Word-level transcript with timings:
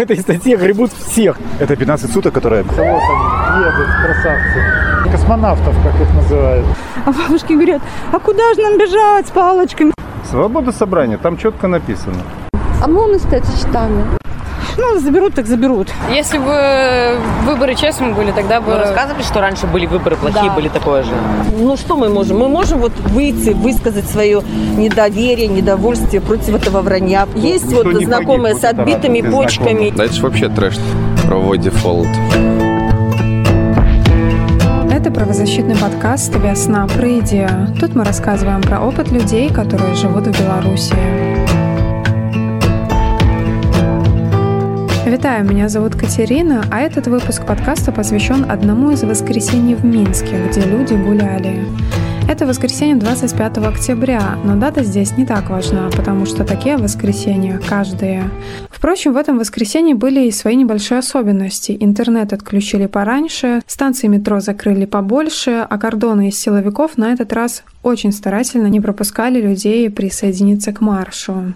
в 0.00 0.02
этой 0.02 0.16
статье 0.16 0.56
гребут 0.56 0.90
всех. 0.92 1.36
Это 1.58 1.76
15 1.76 2.10
суток, 2.10 2.32
которые... 2.32 2.62
Они 2.62 3.64
едут, 3.64 3.88
красавцы. 4.02 5.10
Космонавтов, 5.12 5.76
как 5.82 5.94
их 6.00 6.14
называют. 6.14 6.66
А 7.04 7.12
бабушки 7.12 7.52
говорят, 7.52 7.82
а 8.10 8.18
куда 8.18 8.54
же 8.54 8.62
нам 8.62 8.78
бежать 8.78 9.28
с 9.28 9.30
палочками? 9.30 9.92
Свобода 10.24 10.72
собрания, 10.72 11.18
там 11.18 11.36
четко 11.36 11.68
написано. 11.68 12.22
А 12.82 12.88
мы 12.88 13.18
статичтами. 13.18 14.19
Ну, 14.80 14.98
заберут, 14.98 15.34
так 15.34 15.46
заберут. 15.46 15.88
Если 16.10 16.38
бы 16.38 17.18
выборы 17.44 17.74
честными 17.74 18.14
были, 18.14 18.30
тогда 18.32 18.60
бы... 18.60 18.72
Вы 18.72 18.78
рассказывали, 18.78 19.22
что 19.22 19.40
раньше 19.40 19.66
были 19.66 19.84
выборы 19.84 20.16
плохие, 20.16 20.44
Да. 20.46 20.54
были 20.54 20.68
такое 20.68 21.02
же? 21.02 21.10
Ну 21.58 21.76
что 21.76 21.96
мы 21.96 22.08
можем? 22.08 22.38
Мы 22.38 22.48
можем 22.48 22.78
вот 22.78 22.92
выйти, 23.12 23.50
высказать 23.50 24.08
свое 24.08 24.42
недоверие, 24.78 25.48
недовольствие 25.48 26.22
против 26.22 26.54
этого 26.54 26.80
вранья. 26.80 27.28
Есть 27.34 27.66
Никто 27.66 27.90
вот 27.90 28.02
знакомые 28.02 28.54
погиб, 28.54 28.60
с 28.62 28.64
отбитыми 28.64 29.20
почками. 29.30 29.90
Да 29.94 30.04
это 30.04 30.14
же 30.14 30.22
вообще 30.22 30.48
трэш, 30.48 30.76
правовой 31.26 31.58
дефолт. 31.58 32.08
Это 34.90 35.10
правозащитный 35.10 35.76
подкаст 35.76 36.34
«Весна 36.36 36.86
прыдия». 36.86 37.68
Тут 37.78 37.94
мы 37.94 38.04
рассказываем 38.04 38.62
про 38.62 38.80
опыт 38.80 39.10
людей, 39.10 39.50
которые 39.50 39.94
живут 39.94 40.26
в 40.26 40.40
Беларуси. 40.42 40.94
Витаю, 45.10 45.44
меня 45.44 45.68
зовут 45.68 45.96
Катерина, 45.96 46.64
а 46.70 46.78
этот 46.78 47.08
выпуск 47.08 47.44
подкаста 47.44 47.90
посвящен 47.90 48.48
одному 48.48 48.92
из 48.92 49.02
воскресений 49.02 49.74
в 49.74 49.84
Минске, 49.84 50.40
где 50.48 50.60
люди 50.60 50.94
гуляли. 50.94 51.66
Это 52.28 52.46
воскресенье 52.46 52.94
25 52.94 53.58
октября, 53.58 54.38
но 54.44 54.54
дата 54.54 54.84
здесь 54.84 55.16
не 55.16 55.26
так 55.26 55.50
важна, 55.50 55.90
потому 55.90 56.26
что 56.26 56.44
такие 56.44 56.76
воскресенья 56.76 57.60
каждые. 57.68 58.30
Впрочем, 58.70 59.14
в 59.14 59.16
этом 59.16 59.40
воскресенье 59.40 59.96
были 59.96 60.28
и 60.28 60.30
свои 60.30 60.54
небольшие 60.54 60.98
особенности. 60.98 61.76
Интернет 61.80 62.32
отключили 62.32 62.86
пораньше, 62.86 63.62
станции 63.66 64.06
метро 64.06 64.38
закрыли 64.38 64.84
побольше, 64.84 65.66
а 65.68 65.76
кордоны 65.76 66.28
из 66.28 66.38
силовиков 66.38 66.96
на 66.96 67.12
этот 67.12 67.32
раз 67.32 67.64
очень 67.82 68.12
старательно 68.12 68.68
не 68.68 68.80
пропускали 68.80 69.40
людей 69.40 69.90
присоединиться 69.90 70.72
к 70.72 70.80
маршу. 70.80 71.54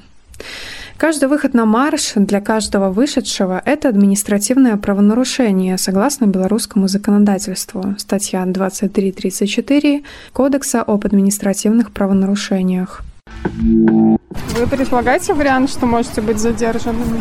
Каждый 1.04 1.28
выход 1.28 1.52
на 1.52 1.66
марш 1.66 2.12
для 2.16 2.40
каждого 2.40 2.88
вышедшего– 2.88 3.60
это 3.66 3.90
административное 3.90 4.78
правонарушение, 4.78 5.76
согласно 5.76 6.24
белорусскому 6.24 6.88
законодательству, 6.88 7.94
статья 7.98 8.42
2334 8.46 10.02
Кодекса 10.32 10.80
об 10.80 11.04
административных 11.04 11.92
правонарушениях. 11.92 13.02
Вы 13.44 14.66
предполагаете 14.70 15.34
вариант, 15.34 15.68
что 15.68 15.84
можете 15.84 16.22
быть 16.22 16.38
задержанными? 16.38 17.20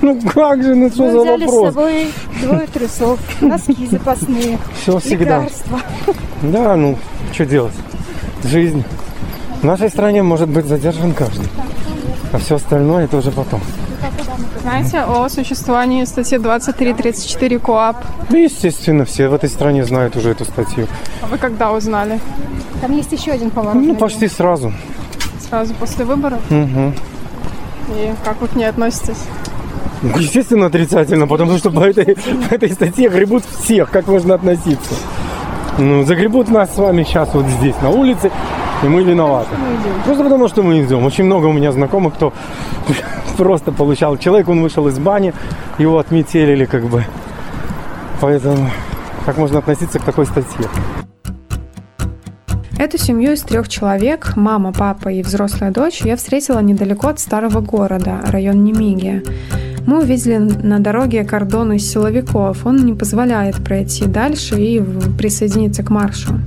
Ну 0.00 0.18
как 0.22 0.62
же, 0.62 0.74
ну 0.74 0.88
что 0.88 1.02
Мы 1.02 1.12
за 1.12 1.20
взяли 1.20 1.46
с 1.46 1.50
вопрос? 1.50 1.74
собой 1.74 2.06
двое 2.40 2.66
трусов, 2.72 3.42
носки 3.42 3.86
запасные, 3.86 4.58
Все 4.80 4.98
всегда. 4.98 5.42
лекарства. 5.42 5.80
Да, 6.42 6.74
ну, 6.74 6.96
что 7.34 7.44
делать? 7.44 7.74
Жизнь. 8.44 8.82
В 9.60 9.64
нашей 9.64 9.90
стране 9.90 10.22
может 10.22 10.48
быть 10.48 10.64
задержан 10.64 11.12
каждый. 11.12 11.48
А 12.32 12.38
все 12.38 12.56
остальное 12.56 13.04
это 13.04 13.16
уже 13.16 13.30
потом. 13.30 13.60
Знаете 14.62 15.00
о 15.00 15.28
существовании 15.28 16.04
статьи 16.04 16.36
2334 16.36 17.58
КОАП? 17.58 17.96
Да, 18.28 18.36
естественно, 18.38 19.04
все 19.04 19.28
в 19.28 19.34
этой 19.34 19.48
стране 19.48 19.84
знают 19.84 20.14
уже 20.16 20.30
эту 20.30 20.44
статью. 20.44 20.86
А 21.22 21.26
вы 21.26 21.38
когда 21.38 21.72
узнали? 21.72 22.20
Там 22.80 22.94
есть 22.94 23.12
еще 23.12 23.32
один 23.32 23.50
поворот. 23.50 23.82
Ну, 23.82 23.94
почти 23.94 24.28
сразу. 24.28 24.72
Сразу 25.48 25.74
после 25.74 26.04
выборов? 26.04 26.40
Мгм. 26.50 26.94
И 27.96 28.12
как 28.24 28.40
вы 28.42 28.48
к 28.48 28.56
ней 28.56 28.66
относитесь? 28.66 29.18
Естественно, 30.02 30.66
отрицательно, 30.66 31.26
потому 31.26 31.56
что 31.58 31.70
по 31.70 31.80
этой, 31.80 32.16
по 32.48 32.54
этой 32.54 32.70
статье 32.70 33.08
гребут 33.08 33.44
всех, 33.44 33.90
как 33.90 34.06
можно 34.06 34.34
относиться. 34.34 34.94
Ну, 35.78 36.04
загребут 36.04 36.48
нас 36.50 36.74
с 36.74 36.78
вами 36.78 37.04
сейчас 37.04 37.32
вот 37.34 37.46
здесь, 37.46 37.74
на 37.80 37.90
улице, 37.90 38.30
и 38.82 38.86
мы 38.86 39.02
виноваты. 39.02 39.50
Просто 40.04 40.24
потому, 40.24 40.48
что 40.48 40.62
мы 40.62 40.82
идем. 40.82 41.04
Очень 41.04 41.24
много 41.24 41.46
у 41.46 41.52
меня 41.52 41.72
знакомых, 41.72 42.14
кто 42.14 42.32
просто 43.36 43.72
получал. 43.72 44.16
Человек, 44.16 44.48
он 44.48 44.62
вышел 44.62 44.86
из 44.88 44.98
бани, 44.98 45.32
его 45.78 45.98
отметелили 45.98 46.64
как 46.64 46.84
бы. 46.84 47.04
Поэтому 48.20 48.70
как 49.26 49.36
можно 49.36 49.58
относиться 49.58 49.98
к 49.98 50.04
такой 50.04 50.26
статье? 50.26 50.66
Эту 52.78 52.96
семью 52.96 53.32
из 53.32 53.42
трех 53.42 53.68
человек, 53.68 54.36
мама, 54.36 54.72
папа 54.72 55.08
и 55.08 55.22
взрослая 55.22 55.72
дочь, 55.72 56.02
я 56.02 56.16
встретила 56.16 56.60
недалеко 56.60 57.08
от 57.08 57.18
старого 57.18 57.60
города, 57.60 58.20
район 58.26 58.62
Немиги. 58.62 59.24
Мы 59.88 60.02
увидели 60.02 60.36
на 60.36 60.80
дороге 60.80 61.24
кордон 61.24 61.72
из 61.72 61.90
силовиков. 61.90 62.66
Он 62.66 62.76
не 62.84 62.92
позволяет 62.92 63.54
пройти 63.64 64.04
дальше 64.04 64.60
и 64.60 64.82
присоединиться 65.16 65.82
к 65.82 65.88
маршу. 65.88 66.38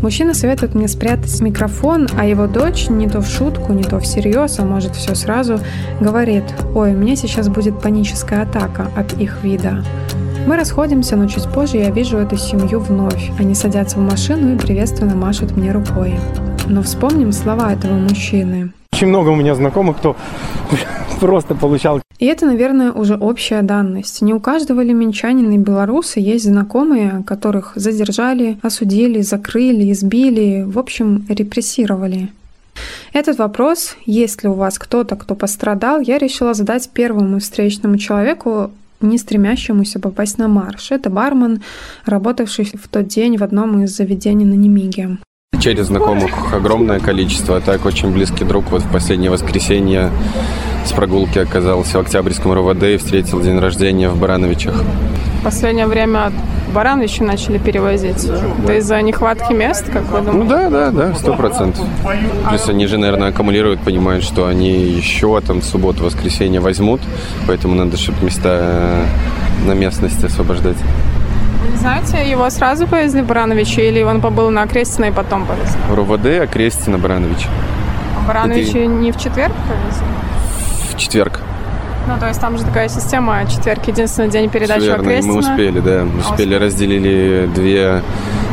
Мужчина 0.00 0.32
советует 0.32 0.76
мне 0.76 0.86
спрятать 0.86 1.40
микрофон, 1.40 2.06
а 2.16 2.24
его 2.24 2.46
дочь 2.46 2.88
не 2.88 3.08
то 3.08 3.20
в 3.20 3.26
шутку, 3.26 3.72
не 3.72 3.82
то 3.82 3.98
всерьез, 3.98 4.60
а 4.60 4.64
может 4.64 4.94
все 4.94 5.16
сразу, 5.16 5.58
говорит, 6.00 6.44
ой, 6.76 6.94
у 6.94 6.96
меня 6.96 7.16
сейчас 7.16 7.48
будет 7.48 7.82
паническая 7.82 8.42
атака 8.42 8.86
от 8.94 9.12
их 9.14 9.42
вида. 9.42 9.84
Мы 10.46 10.56
расходимся, 10.56 11.16
но 11.16 11.26
чуть 11.26 11.48
позже 11.48 11.78
я 11.78 11.90
вижу 11.90 12.18
эту 12.18 12.36
семью 12.36 12.78
вновь. 12.78 13.32
Они 13.40 13.56
садятся 13.56 13.98
в 13.98 14.02
машину 14.02 14.54
и 14.54 14.56
приветственно 14.56 15.16
машут 15.16 15.56
мне 15.56 15.72
рукой. 15.72 16.14
Но 16.68 16.80
вспомним 16.80 17.32
слова 17.32 17.72
этого 17.72 17.94
мужчины. 17.94 18.70
Очень 19.04 19.10
много 19.10 19.28
у 19.28 19.36
меня 19.36 19.54
знакомых, 19.54 19.98
кто 19.98 20.16
просто 21.20 21.54
получал 21.54 22.00
И 22.18 22.24
это, 22.24 22.46
наверное, 22.46 22.90
уже 22.90 23.16
общая 23.16 23.60
данность. 23.60 24.22
Не 24.22 24.32
у 24.32 24.40
каждого 24.40 24.80
лименчанина 24.80 25.52
и 25.52 25.58
белоруса 25.58 26.20
есть 26.20 26.46
знакомые, 26.46 27.22
которых 27.26 27.72
задержали, 27.74 28.56
осудили, 28.62 29.20
закрыли, 29.20 29.92
избили, 29.92 30.64
в 30.66 30.78
общем, 30.78 31.26
репрессировали. 31.28 32.32
Этот 33.12 33.36
вопрос, 33.36 33.94
есть 34.06 34.42
ли 34.42 34.48
у 34.48 34.54
вас 34.54 34.78
кто-то, 34.78 35.16
кто 35.16 35.34
пострадал, 35.34 36.00
я 36.00 36.16
решила 36.16 36.54
задать 36.54 36.88
первому 36.88 37.40
встречному 37.40 37.98
человеку, 37.98 38.70
не 39.02 39.18
стремящемуся 39.18 40.00
попасть 40.00 40.38
на 40.38 40.48
марш. 40.48 40.92
Это 40.92 41.10
бармен, 41.10 41.60
работавший 42.06 42.64
в 42.64 42.88
тот 42.88 43.06
день 43.06 43.36
в 43.36 43.42
одном 43.42 43.82
из 43.82 43.94
заведений 43.94 44.46
на 44.46 44.54
Немиге. 44.54 45.18
Через 45.64 45.86
знакомых 45.86 46.52
огромное 46.52 47.00
количество, 47.00 47.56
а 47.56 47.60
так 47.62 47.86
очень 47.86 48.10
близкий 48.10 48.44
друг. 48.44 48.70
Вот 48.70 48.82
в 48.82 48.92
последнее 48.92 49.30
воскресенье 49.30 50.10
с 50.84 50.92
прогулки 50.92 51.38
оказался 51.38 51.96
в 51.96 52.00
Октябрьском 52.02 52.52
РОВД 52.52 52.82
и 52.82 52.96
встретил 52.98 53.40
день 53.40 53.58
рождения 53.58 54.10
в 54.10 54.18
Барановичах. 54.18 54.74
В 55.40 55.44
последнее 55.44 55.86
время 55.86 56.32
Барановичи 56.74 57.22
начали 57.22 57.56
перевозить. 57.56 58.26
Это 58.62 58.74
из-за 58.74 59.00
нехватки 59.00 59.54
мест, 59.54 59.86
как 59.90 60.02
вы 60.10 60.20
Ну 60.20 60.32
думаете? 60.32 60.50
да, 60.50 60.68
да, 60.68 60.90
да, 60.90 61.14
сто 61.14 61.32
процентов. 61.32 61.86
Плюс 62.50 62.68
они 62.68 62.86
же, 62.86 62.98
наверное, 62.98 63.30
аккумулируют, 63.30 63.80
понимают, 63.80 64.22
что 64.22 64.46
они 64.46 64.70
еще 64.70 65.40
там 65.40 65.62
субботу, 65.62 66.04
воскресенье 66.04 66.60
возьмут, 66.60 67.00
поэтому 67.46 67.74
надо, 67.74 67.96
чтобы 67.96 68.18
места 68.26 69.06
на 69.66 69.72
местности 69.72 70.26
освобождать. 70.26 70.76
Вы 71.70 71.76
знаете, 71.78 72.28
его 72.30 72.48
сразу 72.50 72.86
повезли 72.86 73.22
в 73.22 73.26
Барановичи 73.26 73.80
или 73.80 74.02
он 74.02 74.20
побыл 74.20 74.50
на 74.50 74.62
Окрестино 74.62 75.06
и 75.06 75.10
потом 75.12 75.46
повезли? 75.46 75.78
В 75.88 75.94
РОВД 75.94 76.42
Окрестина 76.42 76.98
Баранович. 76.98 77.46
А 78.18 78.26
Барановичи 78.26 78.68
Это- 78.78 78.86
не 78.86 79.12
в 79.12 79.16
четверг 79.16 79.52
повезли? 79.68 80.06
В 80.92 80.96
четверг. 80.96 81.40
Ну, 82.06 82.18
то 82.20 82.28
есть 82.28 82.38
там 82.40 82.58
же 82.58 82.64
такая 82.64 82.88
система, 82.88 83.38
а 83.38 83.46
четверг 83.46 83.86
единственный 83.88 84.28
день 84.28 84.50
передачи 84.50 84.80
Всё 84.80 84.90
верно, 84.90 85.04
Окрестина. 85.10 85.32
мы 85.32 85.38
успели, 85.40 85.80
да. 85.80 86.00
А, 86.02 86.04
Успели, 86.04 86.20
успели. 86.20 86.54
разделили 86.56 87.50
две, 87.54 88.02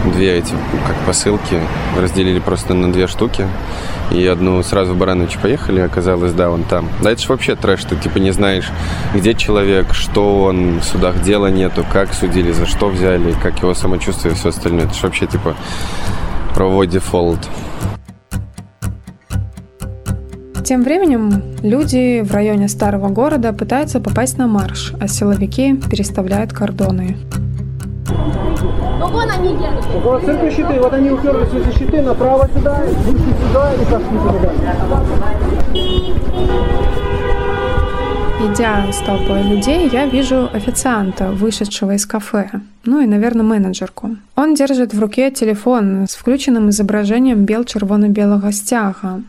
две 0.05 0.37
эти, 0.37 0.53
как 0.87 0.95
посылки, 1.05 1.59
разделили 1.99 2.39
просто 2.39 2.73
на 2.73 2.91
две 2.93 3.07
штуки. 3.07 3.45
И 4.11 4.27
одну 4.27 4.61
сразу 4.61 4.93
в 4.93 4.97
Барановичи 4.97 5.39
поехали, 5.41 5.79
оказалось, 5.79 6.33
да, 6.33 6.49
он 6.49 6.63
там. 6.63 6.89
Да 7.01 7.11
это 7.11 7.21
же 7.21 7.27
вообще 7.29 7.55
трэш, 7.55 7.85
ты 7.85 7.95
типа 7.95 8.17
не 8.17 8.31
знаешь, 8.31 8.69
где 9.15 9.33
человек, 9.33 9.93
что 9.93 10.43
он, 10.43 10.79
в 10.79 10.83
судах 10.83 11.21
дела 11.21 11.47
нету, 11.47 11.85
как 11.91 12.13
судили, 12.13 12.51
за 12.51 12.65
что 12.65 12.89
взяли, 12.89 13.33
как 13.41 13.59
его 13.59 13.73
самочувствие 13.73 14.33
и 14.33 14.35
все 14.35 14.49
остальное. 14.49 14.85
Это 14.85 14.93
же 14.93 15.03
вообще 15.03 15.27
типа 15.27 15.55
правовой 16.53 16.87
дефолт. 16.87 17.39
Тем 20.63 20.83
временем 20.83 21.43
люди 21.63 22.21
в 22.21 22.31
районе 22.31 22.67
старого 22.67 23.09
города 23.09 23.51
пытаются 23.51 23.99
попасть 23.99 24.37
на 24.37 24.47
марш, 24.47 24.93
а 24.99 25.07
силовики 25.07 25.75
переставляют 25.89 26.53
кордоны. 26.53 27.17
Около 29.01 30.19
церкви 30.19 30.49
щиты, 30.51 30.79
вот 30.79 30.93
они 30.93 31.11
уперлись 31.11 31.49
эти 31.53 31.77
щиты, 31.77 32.01
направо 32.01 32.47
сюда, 32.53 32.83
вышли 33.05 33.33
сюда 33.47 33.73
и 33.73 33.85
пошли 33.85 34.17
туда. 34.19 34.51
Идя 38.43 38.91
с 38.91 38.97
толпой 39.05 39.43
людей, 39.43 39.89
я 39.91 40.05
вижу 40.05 40.49
официанта, 40.53 41.31
вышедшего 41.31 41.93
из 41.93 42.05
кафе. 42.05 42.49
Ну 42.85 42.99
и, 42.99 43.05
наверное, 43.05 43.43
менеджерку. 43.43 44.17
Он 44.35 44.55
держит 44.55 44.93
в 44.93 44.99
руке 44.99 45.29
телефон 45.31 46.05
с 46.09 46.15
включенным 46.15 46.69
изображением 46.69 47.45
бел 47.45 47.63
червоно-белого 47.63 48.51
стяга. 48.51 49.21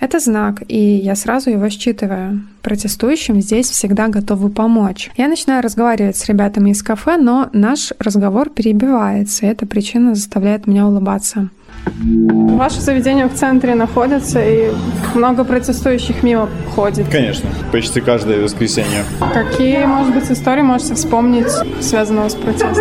Это 0.00 0.18
знак, 0.18 0.62
и 0.68 0.78
я 0.78 1.14
сразу 1.14 1.50
его 1.50 1.68
считываю. 1.68 2.42
Протестующим 2.62 3.40
здесь 3.40 3.70
всегда 3.70 4.08
готовы 4.08 4.50
помочь. 4.50 5.10
Я 5.16 5.28
начинаю 5.28 5.62
разговаривать 5.62 6.16
с 6.16 6.26
ребятами 6.26 6.70
из 6.70 6.82
кафе, 6.82 7.16
но 7.16 7.48
наш 7.52 7.92
разговор 7.98 8.50
перебивается, 8.50 9.46
и 9.46 9.48
эта 9.48 9.66
причина 9.66 10.14
заставляет 10.14 10.66
меня 10.66 10.86
улыбаться. 10.86 11.50
Ваше 11.86 12.80
заведение 12.80 13.28
в 13.28 13.34
центре 13.34 13.74
находится, 13.74 14.42
и 14.44 14.72
много 15.14 15.44
протестующих 15.44 16.22
мимо 16.22 16.48
ходит. 16.74 17.08
Конечно, 17.08 17.48
почти 17.70 18.00
каждое 18.00 18.42
воскресенье. 18.42 19.04
Какие, 19.32 19.84
может 19.84 20.14
быть, 20.14 20.30
истории 20.30 20.62
можете 20.62 20.94
вспомнить, 20.94 21.50
связанного 21.80 22.28
с 22.28 22.34
протестом? 22.34 22.74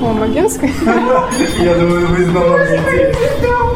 О, 0.00 0.12
Магинской? 0.12 0.70
Я 1.60 1.74
думаю, 1.74 2.06
вы 2.06 2.24
знали. 2.24 3.67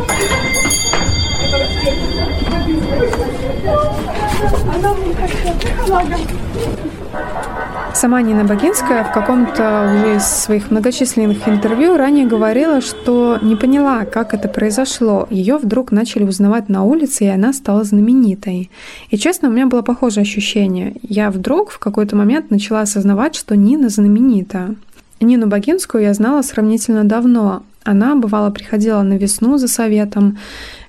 Сама 7.94 8.22
Нина 8.22 8.44
Богинская 8.44 9.04
в 9.04 9.12
каком-то 9.12 9.92
уже 9.94 10.16
из 10.16 10.24
своих 10.24 10.70
многочисленных 10.70 11.46
интервью 11.46 11.96
ранее 11.96 12.26
говорила, 12.26 12.80
что 12.80 13.38
не 13.42 13.54
поняла, 13.54 14.04
как 14.04 14.34
это 14.34 14.48
произошло. 14.48 15.26
Ее 15.30 15.58
вдруг 15.58 15.92
начали 15.92 16.24
узнавать 16.24 16.69
на 16.69 16.84
улице, 16.84 17.24
и 17.24 17.28
она 17.28 17.52
стала 17.52 17.84
знаменитой. 17.84 18.70
И 19.10 19.19
честно, 19.19 19.48
у 19.48 19.52
меня 19.52 19.66
было 19.66 19.82
похожее 19.82 20.22
ощущение. 20.22 20.94
Я 21.02 21.30
вдруг 21.30 21.70
в 21.70 21.78
какой-то 21.78 22.16
момент 22.16 22.50
начала 22.50 22.80
осознавать, 22.80 23.34
что 23.34 23.56
Нина 23.56 23.88
знаменита. 23.88 24.74
Нину 25.20 25.46
Богинскую 25.46 26.02
я 26.02 26.14
знала 26.14 26.42
сравнительно 26.42 27.04
давно. 27.04 27.62
Она, 27.84 28.14
бывало, 28.14 28.50
приходила 28.50 29.02
на 29.02 29.14
весну 29.14 29.58
за 29.58 29.69
советом, 29.69 30.38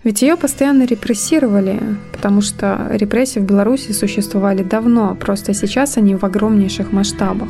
ведь 0.04 0.22
ее 0.22 0.36
постоянно 0.36 0.84
репрессировали, 0.84 1.80
потому 2.12 2.42
что 2.42 2.88
репрессии 2.92 3.40
в 3.40 3.46
Беларуси 3.46 3.94
существовали 3.94 4.62
давно, 4.62 5.16
просто 5.16 5.54
сейчас 5.54 5.98
они 5.98 6.16
в 6.16 6.24
огромнейших 6.24 6.92
масштабах. 6.92 7.50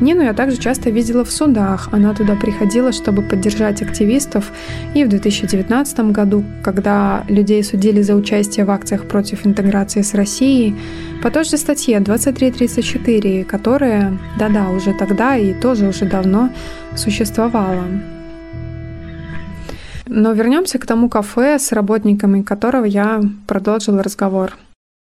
Нину 0.00 0.22
я 0.22 0.32
также 0.32 0.56
часто 0.56 0.90
видела 0.90 1.24
в 1.24 1.30
судах. 1.30 1.88
Она 1.92 2.14
туда 2.14 2.34
приходила, 2.34 2.92
чтобы 2.92 3.22
поддержать 3.22 3.82
активистов. 3.82 4.50
И 4.94 5.04
в 5.04 5.08
2019 5.08 6.12
году, 6.12 6.44
когда 6.62 7.24
людей 7.28 7.62
судили 7.62 8.02
за 8.02 8.14
участие 8.14 8.64
в 8.64 8.70
акциях 8.70 9.06
против 9.06 9.46
интеграции 9.46 10.02
с 10.02 10.14
Россией, 10.14 10.76
по 11.22 11.30
той 11.30 11.44
же 11.44 11.56
статье 11.56 12.00
2334, 12.00 13.44
которая, 13.44 14.18
да-да, 14.38 14.70
уже 14.70 14.92
тогда 14.94 15.36
и 15.36 15.54
тоже 15.54 15.88
уже 15.88 16.04
давно 16.04 16.50
существовала. 16.96 17.84
Но 20.14 20.32
вернемся 20.32 20.78
к 20.78 20.84
тому 20.84 21.08
кафе, 21.08 21.58
с 21.58 21.72
работниками 21.72 22.42
которого 22.42 22.84
я 22.84 23.22
продолжила 23.46 24.02
разговор. 24.02 24.52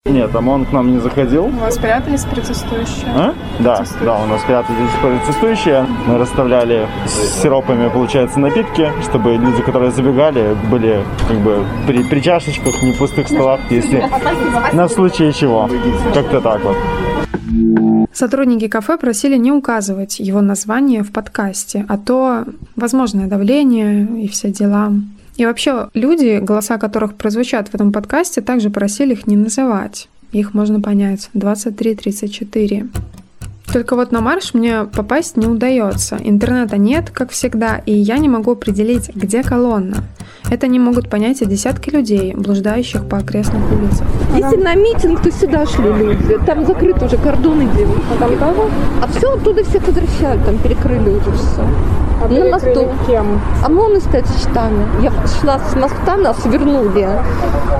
Нет, 0.05 0.33
ОМОН 0.33 0.65
к 0.67 0.71
нам 0.71 0.93
не 0.93 0.99
заходил. 0.99 1.47
У 1.47 1.49
вас 1.49 1.77
прятались 1.77 2.23
протестующие? 2.23 3.07
А? 3.07 3.35
Да, 3.59 3.83
да, 4.01 4.23
у 4.23 4.25
нас 4.25 4.41
прятались 4.43 4.89
протестующие. 5.01 5.85
Мы 6.07 6.17
расставляли 6.17 6.87
с 7.05 7.41
сиропами, 7.41 7.89
получается, 7.89 8.39
напитки, 8.39 8.89
чтобы 9.03 9.35
люди, 9.35 9.61
которые 9.61 9.91
забегали, 9.91 10.55
были 10.71 11.03
как 11.27 11.37
бы 11.39 11.65
при, 11.87 12.03
при 12.03 12.21
чашечках, 12.21 12.81
не 12.81 12.93
пустых 12.93 13.27
столах, 13.27 13.59
если 13.69 14.09
на 14.71 14.87
случай 14.87 15.33
чего. 15.33 15.69
Как-то 16.13 16.39
так 16.39 16.63
вот. 16.63 16.77
Сотрудники 18.13 18.67
кафе 18.67 18.97
просили 18.97 19.37
не 19.37 19.51
указывать 19.51 20.19
его 20.19 20.41
название 20.41 21.03
в 21.03 21.11
подкасте, 21.11 21.85
а 21.87 21.97
то 21.97 22.45
возможное 22.75 23.27
давление 23.27 24.23
и 24.23 24.27
все 24.27 24.51
дела. 24.51 24.91
И 25.37 25.45
вообще 25.45 25.89
люди, 25.93 26.39
голоса 26.39 26.77
которых 26.77 27.15
прозвучат 27.15 27.69
в 27.69 27.75
этом 27.75 27.91
подкасте, 27.91 28.41
также 28.41 28.69
просили 28.69 29.13
их 29.13 29.27
не 29.27 29.37
называть. 29.37 30.09
Их 30.31 30.53
можно 30.53 30.81
понять. 30.81 31.29
23-34. 31.33 32.89
Только 33.71 33.95
вот 33.95 34.11
на 34.11 34.19
марш 34.19 34.53
мне 34.53 34.83
попасть 34.83 35.37
не 35.37 35.47
удается. 35.47 36.17
Интернета 36.19 36.77
нет, 36.77 37.09
как 37.09 37.31
всегда, 37.31 37.81
и 37.85 37.93
я 37.93 38.17
не 38.17 38.27
могу 38.27 38.51
определить, 38.51 39.09
где 39.15 39.43
колонна. 39.43 40.03
Это 40.49 40.67
не 40.67 40.79
могут 40.79 41.09
понять 41.09 41.41
и 41.41 41.45
десятки 41.45 41.89
людей, 41.89 42.33
блуждающих 42.33 43.07
по 43.07 43.17
окрестных 43.17 43.61
улицах. 43.71 44.05
Если 44.35 44.57
на 44.57 44.75
митинг, 44.75 45.21
то 45.21 45.31
сюда 45.31 45.65
шли 45.65 45.85
люди. 45.85 46.37
Там 46.45 46.65
закрыты 46.65 47.05
уже 47.05 47.17
кордоны 47.17 47.69
делают. 47.77 48.03
А 48.11 48.19
там 48.19 48.37
кого? 48.37 48.69
А 49.01 49.07
все 49.07 49.33
оттуда 49.35 49.63
всех 49.63 49.87
возвращают, 49.87 50.43
там 50.45 50.57
перекрыли 50.57 51.09
уже 51.09 51.31
все. 51.31 51.65
А 52.23 52.27
на 52.27 52.45
мосту. 52.51 52.87
кем? 53.07 53.41
ОМОН 53.65 53.99
с 53.99 54.03
тачтами. 54.03 54.85
Я 55.01 55.11
шла 55.39 55.59
с 55.59 55.75
моста, 55.75 56.17
нас 56.17 56.45
вернули. 56.45 57.07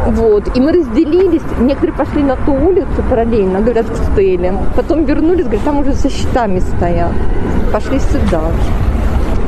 Вот. 0.08 0.58
И 0.58 0.62
мы 0.62 0.72
разделились. 0.72 1.44
Некоторые 1.60 1.96
пошли 1.96 2.24
на 2.24 2.36
ту 2.36 2.54
улицу 2.54 3.04
параллельно, 3.10 3.60
говорят, 3.60 3.86
к 3.86 3.96
стеле. 3.96 4.54
Потом 4.76 5.06
вернулись, 5.06 5.46
говорят, 5.46 5.64
там 5.64 5.80
уже 5.80 5.94
со 5.94 6.10
щитами 6.10 6.60
стоят. 6.60 7.12
Пошли 7.72 8.00
сюда. 8.00 8.42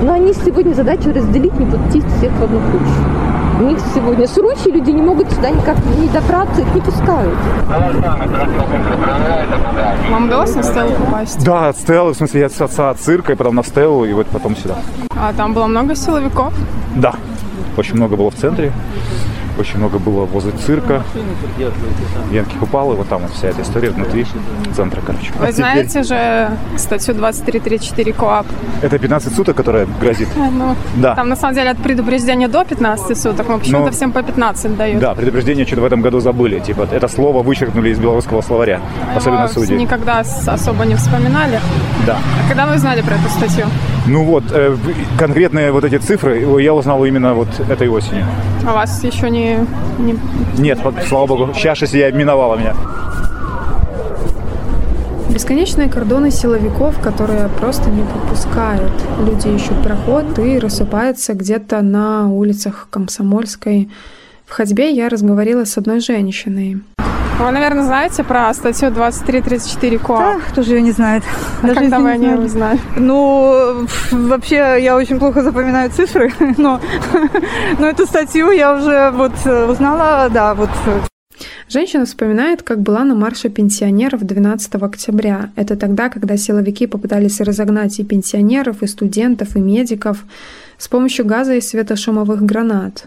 Но 0.02 0.14
они 0.14 0.34
сегодня 0.34 0.74
задачу 0.74 1.12
разделить, 1.14 1.58
не 1.60 1.66
пустить 1.66 2.06
всех 2.18 2.32
в 2.34 2.44
одну 2.44 2.60
кучу. 2.72 3.23
У 3.60 3.64
них 3.64 3.80
сегодня 3.94 4.28
срочи, 4.28 4.70
люди 4.70 4.90
не 4.90 5.02
могут 5.02 5.32
сюда 5.32 5.52
никак 5.52 5.78
не 6.00 6.08
добраться, 6.08 6.62
их 6.62 6.74
не 6.74 6.82
пускают. 6.82 7.38
Вам 10.10 10.26
удалось 10.26 10.56
на 10.56 10.64
стелу 10.64 10.92
попасть? 10.92 11.44
Да, 11.44 11.70
от 11.70 11.78
Стеллы, 11.78 12.14
в 12.14 12.18
смысле, 12.18 12.42
я 12.42 12.50
с 12.50 12.60
отца 12.60 12.94
цирка, 12.96 13.34
и 13.34 13.36
потом 13.36 13.56
на 13.56 13.64
Стеллу, 13.64 14.06
и 14.06 14.14
вот 14.14 14.28
потом 14.28 14.56
сюда. 14.56 14.78
А 15.16 15.34
там 15.34 15.54
было 15.54 15.68
много 15.68 15.96
силовиков? 15.96 16.54
Да, 16.96 17.14
очень 17.78 17.96
много 17.96 18.16
было 18.16 18.32
в 18.32 18.36
центре. 18.36 18.72
Очень 19.58 19.78
много 19.78 20.00
было 20.00 20.26
возле 20.26 20.52
цирка. 20.52 21.04
Янки 22.32 22.56
упал, 22.60 22.92
и 22.94 22.96
вот 22.96 23.08
там 23.08 23.22
вот 23.22 23.32
вся 23.32 23.50
эта 23.50 23.62
история 23.62 23.92
внутри 23.92 24.26
центра, 24.76 25.00
короче. 25.06 25.32
Вы 25.38 25.46
А 25.46 25.52
теперь- 25.52 25.54
знаете 25.54 26.04
же 26.04 26.58
статью 26.78 27.14
2334 27.14 28.14
КОАП? 28.14 28.48
Это 28.82 28.98
15 28.98 29.36
суток, 29.36 29.56
которая 29.56 29.88
грозит. 30.02 30.28
Ну, 30.36 30.76
Да. 30.96 31.16
Там 31.16 31.30
на 31.30 31.36
самом 31.36 31.54
деле 31.56 31.70
от 31.70 31.78
предупреждения 31.78 32.48
до 32.48 32.64
15 32.66 33.16
суток, 33.18 33.48
но 33.48 33.60
почему-то 33.60 33.86
Но- 33.86 33.92
всем 33.92 34.12
по 34.12 34.24
15 34.24 34.76
дают. 34.76 35.00
Да, 35.00 35.14
предупреждение 35.14 35.66
что-то 35.66 35.82
в 35.82 35.86
этом 35.86 36.02
году 36.02 36.20
забыли. 36.20 36.60
Типа, 36.60 36.88
это 36.92 37.08
слово 37.08 37.44
вычеркнули 37.44 37.90
из 37.92 38.00
белорусского 38.00 38.42
словаря. 38.42 38.82
Особенно 39.16 39.44
Его 39.44 39.48
судьи. 39.54 39.78
никогда 39.78 40.24
особо 40.48 40.86
не 40.86 40.96
вспоминали. 40.96 41.60
Да. 42.08 42.18
А 42.44 42.48
когда 42.50 42.66
вы 42.66 42.76
узнали 42.76 43.02
про 43.02 43.16
эту 43.16 43.30
статью? 43.30 43.66
Ну 44.06 44.24
вот, 44.26 44.44
э, 44.52 44.76
конкретные 45.18 45.72
вот 45.72 45.86
эти 45.86 45.98
цифры 45.98 46.62
я 46.62 46.74
узнал 46.74 47.06
именно 47.06 47.34
вот 47.34 47.48
этой 47.70 47.88
осенью. 47.88 48.26
А 48.68 48.74
вас 48.74 49.02
еще 49.04 49.30
не... 49.30 49.60
не- 49.98 50.18
Нет, 50.58 50.80
слава 51.08 51.26
богу, 51.28 51.54
сейчас 51.56 51.94
я 51.94 52.12
миновала 52.12 52.58
меня. 52.58 52.76
Бесконечные 55.30 55.90
кордоны 55.90 56.30
силовиков, 56.32 57.00
которые 57.00 57.48
просто 57.60 57.90
не 57.90 58.04
пропускают. 58.04 58.92
Люди 59.26 59.48
ищут 59.48 59.82
проход 59.82 60.38
и 60.38 60.60
рассыпаются 60.60 61.34
где-то 61.34 61.82
на 61.82 62.30
улицах 62.30 62.88
Комсомольской. 62.92 63.90
В 64.46 64.52
ходьбе 64.52 64.92
я 64.92 65.10
разговорила 65.10 65.66
с 65.66 65.78
одной 65.78 66.02
женщиной. 66.02 66.82
Вы, 67.40 67.52
наверное, 67.52 67.84
знаете 67.84 68.24
про 68.24 68.54
статью 68.54 68.92
2334 68.92 69.98
КОАП? 70.00 70.42
Кто 70.50 70.62
же 70.62 70.76
ее 70.76 70.82
не 70.82 70.92
знает? 70.92 71.24
А 71.62 71.68
Даже 71.68 71.80
когда 71.80 72.00
вы 72.00 72.04
не 72.04 72.10
о 72.12 72.18
ней 72.18 72.28
знали. 72.30 72.46
узнали? 72.46 72.80
Ну, 72.96 73.88
вообще, 74.12 74.78
я 74.80 74.96
очень 74.96 75.20
плохо 75.20 75.42
запоминаю 75.42 75.90
цифры, 75.90 76.32
но, 76.58 76.80
но 77.80 77.88
эту 77.88 78.06
статью 78.06 78.52
я 78.52 78.76
уже 78.76 79.12
вот 79.12 79.34
э, 79.46 79.66
узнала, 79.66 80.30
да, 80.30 80.54
вот 80.54 80.70
Женщина 81.70 82.06
вспоминает, 82.06 82.62
как 82.62 82.82
была 82.82 83.04
на 83.04 83.16
марше 83.16 83.50
пенсионеров 83.50 84.22
12 84.22 84.76
октября. 84.76 85.50
Это 85.56 85.76
тогда, 85.76 86.10
когда 86.10 86.38
силовики 86.38 86.86
попытались 86.86 87.42
разогнать 87.42 88.00
и 88.00 88.04
пенсионеров, 88.04 88.84
и 88.84 88.88
студентов, 88.88 89.56
и 89.56 89.60
медиков 89.60 90.24
с 90.78 90.88
помощью 90.88 91.26
газа 91.26 91.56
и 91.56 91.62
светошумовых 91.62 92.44
гранат. 92.44 93.06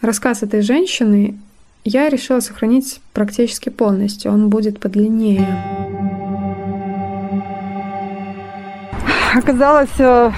Рассказ 0.00 0.42
этой 0.42 0.62
женщины 0.62 1.38
я 1.84 2.08
решила 2.08 2.40
сохранить 2.40 3.00
практически 3.12 3.68
полностью. 3.70 4.32
Он 4.32 4.48
будет 4.48 4.80
подлиннее. 4.80 5.46
оказалась 9.34 9.90
э, 9.98 10.30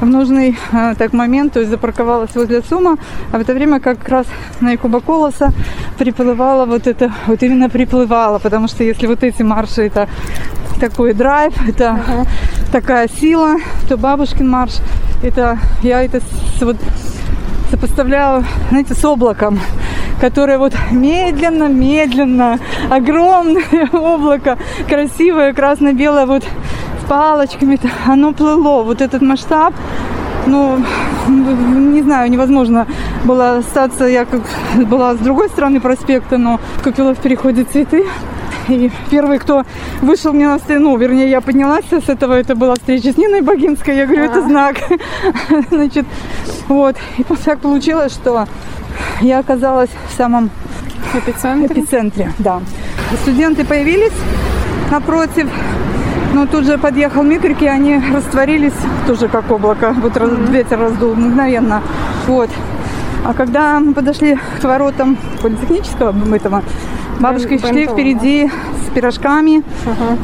в 0.00 0.06
нужный 0.06 0.56
э, 0.72 0.94
так 0.96 1.12
момент, 1.12 1.52
то 1.52 1.60
есть 1.60 1.70
запарковалась 1.70 2.34
возле 2.34 2.60
ЦУМа, 2.60 2.96
а 3.32 3.38
в 3.38 3.40
это 3.40 3.52
время 3.54 3.80
как 3.80 4.08
раз 4.08 4.26
на 4.60 4.70
Якуба 4.72 5.00
Колоса 5.00 5.52
приплывала 5.98 6.64
вот 6.64 6.86
это, 6.86 7.12
вот 7.26 7.42
именно 7.42 7.68
приплывала, 7.68 8.38
потому 8.38 8.68
что 8.68 8.84
если 8.84 9.06
вот 9.06 9.22
эти 9.22 9.42
марши 9.42 9.82
это 9.82 10.08
такой 10.80 11.12
драйв, 11.12 11.52
это 11.68 12.26
такая 12.72 13.08
сила, 13.08 13.56
то 13.88 13.96
бабушкин 13.96 14.48
марш, 14.48 14.74
это 15.22 15.58
я 15.82 16.02
это 16.02 16.20
с- 16.20 16.62
вот 16.62 16.76
сопоставляю, 17.70 18.44
знаете, 18.70 18.94
с 18.94 19.04
облаком, 19.04 19.58
которое 20.20 20.58
вот 20.58 20.74
медленно, 20.90 21.68
медленно, 21.68 22.58
огромное 22.90 23.88
облако, 23.92 24.58
красивое, 24.88 25.52
красно-белое, 25.52 26.26
вот 26.26 26.44
с 26.44 27.08
палочками, 27.08 27.78
оно 28.06 28.32
плыло. 28.32 28.82
Вот 28.82 29.00
этот 29.00 29.22
масштаб, 29.22 29.74
ну, 30.46 30.78
не 31.28 32.02
знаю, 32.02 32.30
невозможно 32.30 32.86
было 33.24 33.58
остаться. 33.58 34.04
Я 34.04 34.24
как 34.24 34.42
была 34.86 35.14
с 35.14 35.18
другой 35.18 35.48
стороны 35.48 35.80
проспекта, 35.80 36.38
но 36.38 36.60
купила 36.82 37.14
в 37.14 37.18
переходе 37.18 37.64
цветы. 37.64 38.04
И 38.68 38.90
первый, 39.10 39.38
кто 39.38 39.64
вышел 40.00 40.32
мне 40.32 40.48
на 40.48 40.58
сцену, 40.58 40.90
ну, 40.90 40.96
вернее, 40.96 41.28
я 41.28 41.40
поднялась 41.40 41.84
с 41.90 42.08
этого, 42.08 42.32
это 42.32 42.54
была 42.54 42.74
встреча 42.74 43.12
с 43.12 43.16
Ниной 43.18 43.42
Богинской. 43.42 43.94
Я 43.94 44.06
говорю, 44.06 44.24
это 44.24 44.40
знак. 44.42 44.76
Значит, 45.70 46.06
вот. 46.68 46.96
И 47.18 47.24
так 47.24 47.58
получилось, 47.60 48.12
что 48.12 48.46
я 49.20 49.38
оказалась 49.38 49.90
в 50.08 50.16
самом 50.16 50.50
эпицентре. 51.14 51.82
эпицентре 51.82 52.32
да. 52.38 52.60
Студенты 53.22 53.64
появились 53.64 54.12
напротив, 54.90 55.48
но 56.32 56.46
тут 56.46 56.64
же 56.64 56.78
подъехал 56.78 57.22
микрик, 57.22 57.62
и 57.62 57.66
они 57.66 58.02
растворились 58.12 58.74
тоже 59.06 59.28
как 59.28 59.50
облако. 59.50 59.94
Вот 60.00 60.16
раз, 60.16 60.30
ветер 60.48 60.80
раздул 60.80 61.14
мгновенно. 61.14 61.82
Вот. 62.26 62.50
А 63.24 63.32
когда 63.32 63.80
мы 63.80 63.94
подошли 63.94 64.38
к 64.60 64.64
воротам 64.64 65.16
политехнического 65.40 66.14
этого, 66.34 66.62
бабушки 67.20 67.58
шли 67.58 67.86
впереди 67.86 68.50
с 68.86 68.94
пирожками. 68.94 69.62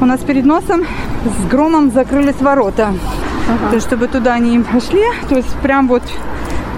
У 0.00 0.04
нас 0.04 0.20
перед 0.20 0.44
носом 0.44 0.84
с 1.24 1.50
громом 1.50 1.90
закрылись 1.92 2.40
ворота. 2.40 2.92
То 3.70 3.74
есть, 3.74 3.86
чтобы 3.86 4.06
туда 4.06 4.34
они 4.34 4.54
им 4.54 4.64
пошли, 4.64 5.02
то 5.28 5.36
есть 5.36 5.52
прям 5.56 5.88
вот 5.88 6.02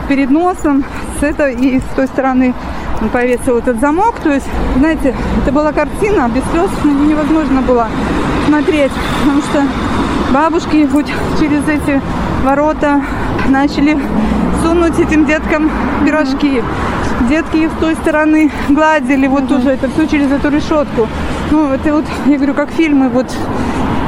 перед 0.09 0.31
носом 0.31 0.85
с 1.23 1.25
этой 1.25 1.55
и 1.55 1.79
с 1.79 1.95
той 1.95 2.09
стороны 2.09 2.53
он 3.01 3.09
повесил 3.09 3.59
этот 3.59 3.79
замок. 3.79 4.17
То 4.25 4.31
есть, 4.31 4.47
знаете, 4.77 5.15
это 5.41 5.53
была 5.53 5.73
картина, 5.73 6.29
без 6.29 6.43
слез 6.51 6.69
невозможно 6.85 7.63
было 7.63 7.87
смотреть, 8.49 8.91
потому 9.21 9.41
что 9.43 9.63
бабушки 10.33 10.89
вот 10.91 11.07
через 11.39 11.63
эти 11.69 12.01
ворота 12.45 13.03
начали 13.49 13.97
сунуть 14.63 14.99
этим 14.99 15.25
деткам 15.25 15.71
пирожки. 16.05 16.63
Детки 17.29 17.59
их 17.59 17.71
с 17.71 17.81
той 17.81 17.95
стороны 17.95 18.51
гладили, 18.69 19.29
вот 19.29 19.51
уже 19.53 19.71
это 19.71 19.89
все 19.91 20.09
через 20.09 20.33
эту 20.33 20.49
решетку. 20.49 21.07
Ну, 21.53 21.69
это 21.69 21.93
вот, 21.93 22.05
я 22.27 22.37
говорю, 22.37 22.55
как 22.55 22.71
фильмы, 22.71 23.09
вот 23.09 23.27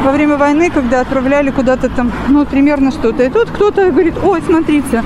во 0.05 0.11
время 0.11 0.37
войны, 0.37 0.69
когда 0.71 1.01
отправляли 1.01 1.51
куда-то 1.51 1.89
там, 1.91 2.11
ну, 2.29 2.45
примерно 2.45 2.91
что-то. 2.91 3.23
И 3.23 3.31
тут 3.31 3.51
кто-то 3.51 3.91
говорит, 3.93 4.15
ой, 4.23 4.43
смотрите, 4.45 5.05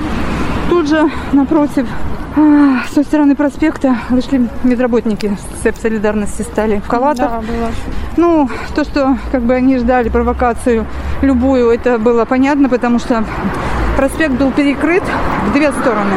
же 0.89 1.09
напротив 1.33 1.87
а, 2.35 2.83
с 2.89 2.93
той 2.93 3.03
стороны 3.03 3.35
проспекта 3.35 3.97
вышли 4.09 4.49
медработники 4.63 5.37
СЭП 5.63 5.77
солидарности 5.77 6.41
стали 6.41 6.79
в 6.79 6.87
халатах. 6.87 7.29
Да, 7.29 7.41
было. 7.41 7.71
Ну, 8.17 8.49
то, 8.75 8.83
что 8.83 9.17
как 9.31 9.43
бы 9.43 9.53
они 9.53 9.77
ждали 9.77 10.09
провокацию 10.09 10.85
любую, 11.21 11.69
это 11.69 11.99
было 11.99 12.25
понятно, 12.25 12.69
потому 12.69 12.99
что 12.99 13.23
проспект 13.97 14.33
был 14.33 14.51
перекрыт 14.51 15.03
в 15.47 15.53
две 15.53 15.71
стороны. 15.71 16.15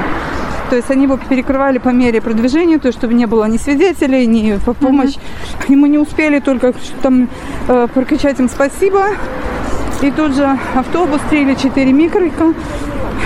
То 0.71 0.77
есть 0.77 0.91
они 0.91 1.05
его 1.05 1.19
перекрывали 1.19 1.77
по 1.77 1.91
мере 1.91 2.23
продвижения, 2.23 2.79
то 2.79 2.87
есть 2.87 2.99
чтобы 2.99 3.13
не 3.13 3.27
было 3.27 3.45
ни 3.45 3.59
свидетелей, 3.59 4.27
ни 4.27 4.57
по 4.57 4.73
помощь. 4.73 5.17
И 5.69 5.77
мы 5.77 5.91
не 5.91 5.99
успели 5.99 6.41
только 6.41 6.73
там 7.03 7.29
э, 7.69 7.89
прокричать 7.93 8.41
им 8.41 8.49
спасибо. 8.49 9.05
И 10.01 10.11
тут 10.11 10.35
же 10.35 10.59
автобус, 10.75 11.21
три 11.29 11.43
или 11.43 11.55
четыре 11.55 11.93
микрика. 11.93 12.55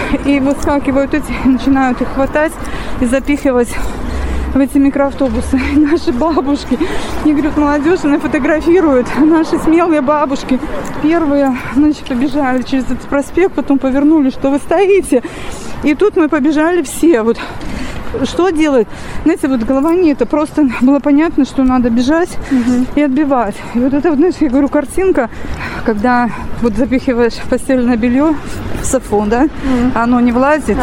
И 0.25 0.41
выскакивают 0.41 1.15
эти, 1.15 1.33
начинают 1.45 2.01
их 2.01 2.09
хватать 2.09 2.53
и 3.01 3.07
запихивать 3.07 3.69
в 4.55 4.59
эти 4.59 4.79
микроавтобусы. 4.79 5.61
И 5.75 5.79
наши 5.79 6.13
бабушки, 6.13 6.79
не 7.25 7.33
говорят, 7.33 7.57
молодежь, 7.57 8.01
она 8.05 8.19
фотографирует. 8.19 9.07
Наши 9.19 9.59
смелые 9.59 10.01
бабушки 10.01 10.59
первые, 11.03 11.57
значит, 11.75 12.05
побежали 12.07 12.63
через 12.63 12.85
этот 12.85 13.03
проспект, 13.03 13.55
потом 13.55 13.79
повернули, 13.79 14.31
что 14.31 14.51
вы 14.51 14.59
стоите. 14.59 15.23
И 15.83 15.95
тут 15.95 16.17
мы 16.17 16.29
побежали 16.29 16.83
все. 16.83 17.23
Вот 17.23 17.39
что 18.25 18.51
делать? 18.51 18.89
Знаете, 19.25 19.49
вот 19.49 19.61
голова 19.61 19.95
не 19.95 20.13
это 20.13 20.27
просто 20.27 20.69
было 20.81 21.01
понятно, 21.01 21.45
что 21.45 21.63
надо 21.65 21.91
бежать 21.91 22.39
и 22.95 23.03
отбивать. 23.03 23.57
И 23.75 23.79
вот 23.79 23.93
это, 23.95 24.11
вот, 24.11 24.19
знаете, 24.19 24.39
я 24.41 24.51
говорю, 24.51 24.69
картинка, 24.69 25.29
когда 25.85 26.29
вот 26.63 26.75
запихиваешь 26.75 27.35
постельное 27.51 27.97
белье 27.97 28.35
в 28.81 28.85
софу, 28.85 29.25
да, 29.27 29.49
а 29.95 30.05
оно 30.05 30.21
не 30.21 30.33
влазит. 30.33 30.77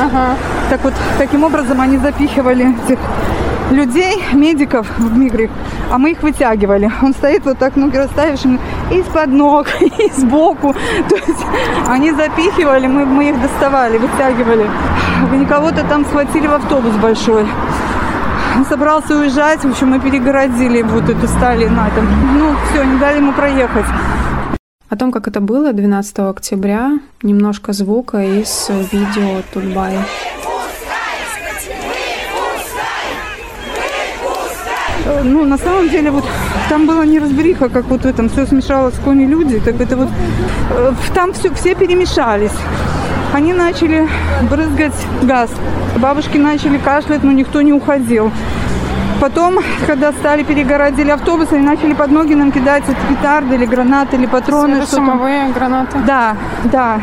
Так 0.69 0.83
вот, 0.83 0.93
таким 1.17 1.43
образом 1.43 1.81
они 1.81 1.97
запихивали 1.97 2.75
этих 2.85 2.99
людей, 3.71 4.23
медиков 4.33 4.87
в 4.97 5.17
мигре, 5.17 5.49
а 5.91 5.97
мы 5.97 6.11
их 6.11 6.23
вытягивали. 6.23 6.91
Он 7.01 7.13
стоит 7.13 7.45
вот 7.45 7.57
так, 7.57 7.75
ноги 7.75 7.97
расставишь, 7.97 8.41
из-под 8.91 9.27
ног, 9.27 9.67
и 9.81 10.11
сбоку. 10.11 10.73
То 11.09 11.15
есть 11.15 11.45
они 11.87 12.11
запихивали, 12.11 12.87
мы, 12.87 13.05
мы 13.05 13.29
их 13.29 13.41
доставали, 13.41 13.97
вытягивали. 13.97 14.69
И 15.41 15.45
кого-то 15.45 15.83
там 15.87 16.05
схватили 16.05 16.47
в 16.47 16.53
автобус 16.53 16.93
большой. 16.93 17.45
Он 18.55 18.65
собрался 18.65 19.17
уезжать, 19.17 19.63
в 19.63 19.69
общем, 19.69 19.89
мы 19.89 19.99
перегородили 19.99 20.83
вот 20.83 21.09
эту 21.09 21.27
стали 21.27 21.65
на 21.65 21.87
этом. 21.87 22.07
Ну, 22.37 22.55
все, 22.69 22.83
не 22.83 22.97
дали 22.99 23.17
ему 23.17 23.33
проехать. 23.33 23.85
О 24.89 24.95
том, 24.95 25.11
как 25.11 25.27
это 25.27 25.41
было 25.41 25.73
12 25.73 26.19
октября, 26.19 26.99
немножко 27.23 27.73
звука 27.73 28.21
из 28.23 28.69
видео 28.91 29.41
Тульбай. 29.51 29.97
Ну, 35.23 35.45
на 35.45 35.57
самом 35.57 35.89
деле, 35.89 36.11
вот 36.11 36.23
там 36.69 36.85
была 36.87 37.05
неразбериха, 37.05 37.69
как 37.69 37.85
вот 37.85 38.01
в 38.01 38.05
этом 38.05 38.29
все 38.29 38.45
смешалось 38.45 38.95
кони 39.03 39.25
люди, 39.25 39.59
так 39.59 39.79
это 39.79 39.97
вот 39.97 40.09
э, 40.71 40.93
там 41.13 41.33
все, 41.33 41.53
все 41.53 41.75
перемешались. 41.75 42.51
Они 43.33 43.53
начали 43.53 44.07
брызгать 44.49 44.93
газ. 45.23 45.49
Бабушки 45.97 46.37
начали 46.37 46.77
кашлять, 46.77 47.23
но 47.23 47.31
никто 47.31 47.61
не 47.61 47.73
уходил. 47.73 48.31
Потом, 49.19 49.59
когда 49.87 50.11
стали 50.11 50.43
перегородили 50.43 51.09
автобусы, 51.09 51.53
они 51.53 51.65
начали 51.65 51.93
под 51.93 52.11
ноги 52.11 52.33
нам 52.33 52.51
кидать 52.51 52.83
петарды 53.09 53.55
или 53.55 53.65
гранаты, 53.65 54.17
или 54.17 54.25
патроны. 54.25 54.85
Светошумовые 54.85 55.49
гранаты. 55.53 55.97
Да, 56.05 56.35
да. 56.65 57.01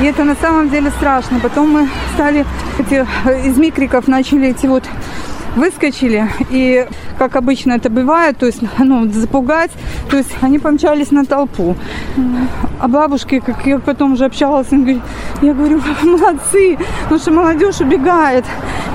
И 0.00 0.04
это 0.04 0.24
на 0.24 0.34
самом 0.34 0.70
деле 0.70 0.90
страшно. 0.90 1.38
Потом 1.40 1.70
мы 1.70 1.88
стали 2.14 2.44
эти, 2.78 3.06
э, 3.24 3.46
из 3.46 3.56
микриков 3.56 4.08
начали 4.08 4.48
эти 4.48 4.66
вот 4.66 4.84
выскочили, 5.56 6.28
и 6.50 6.86
как 7.18 7.36
обычно 7.36 7.74
это 7.74 7.88
бывает, 7.88 8.36
то 8.38 8.46
есть, 8.46 8.60
ну, 8.78 9.10
запугать, 9.10 9.70
то 10.10 10.16
есть 10.16 10.30
они 10.40 10.58
помчались 10.58 11.10
на 11.10 11.24
толпу. 11.24 11.76
А 12.80 12.88
бабушки, 12.88 13.40
как 13.40 13.66
я 13.66 13.78
потом 13.78 14.14
уже 14.14 14.24
общалась, 14.24 14.68
говорит, 14.70 15.00
я 15.42 15.54
говорю, 15.54 15.80
молодцы, 16.02 16.78
потому 17.04 17.20
что 17.20 17.30
молодежь 17.32 17.80
убегает. 17.80 18.44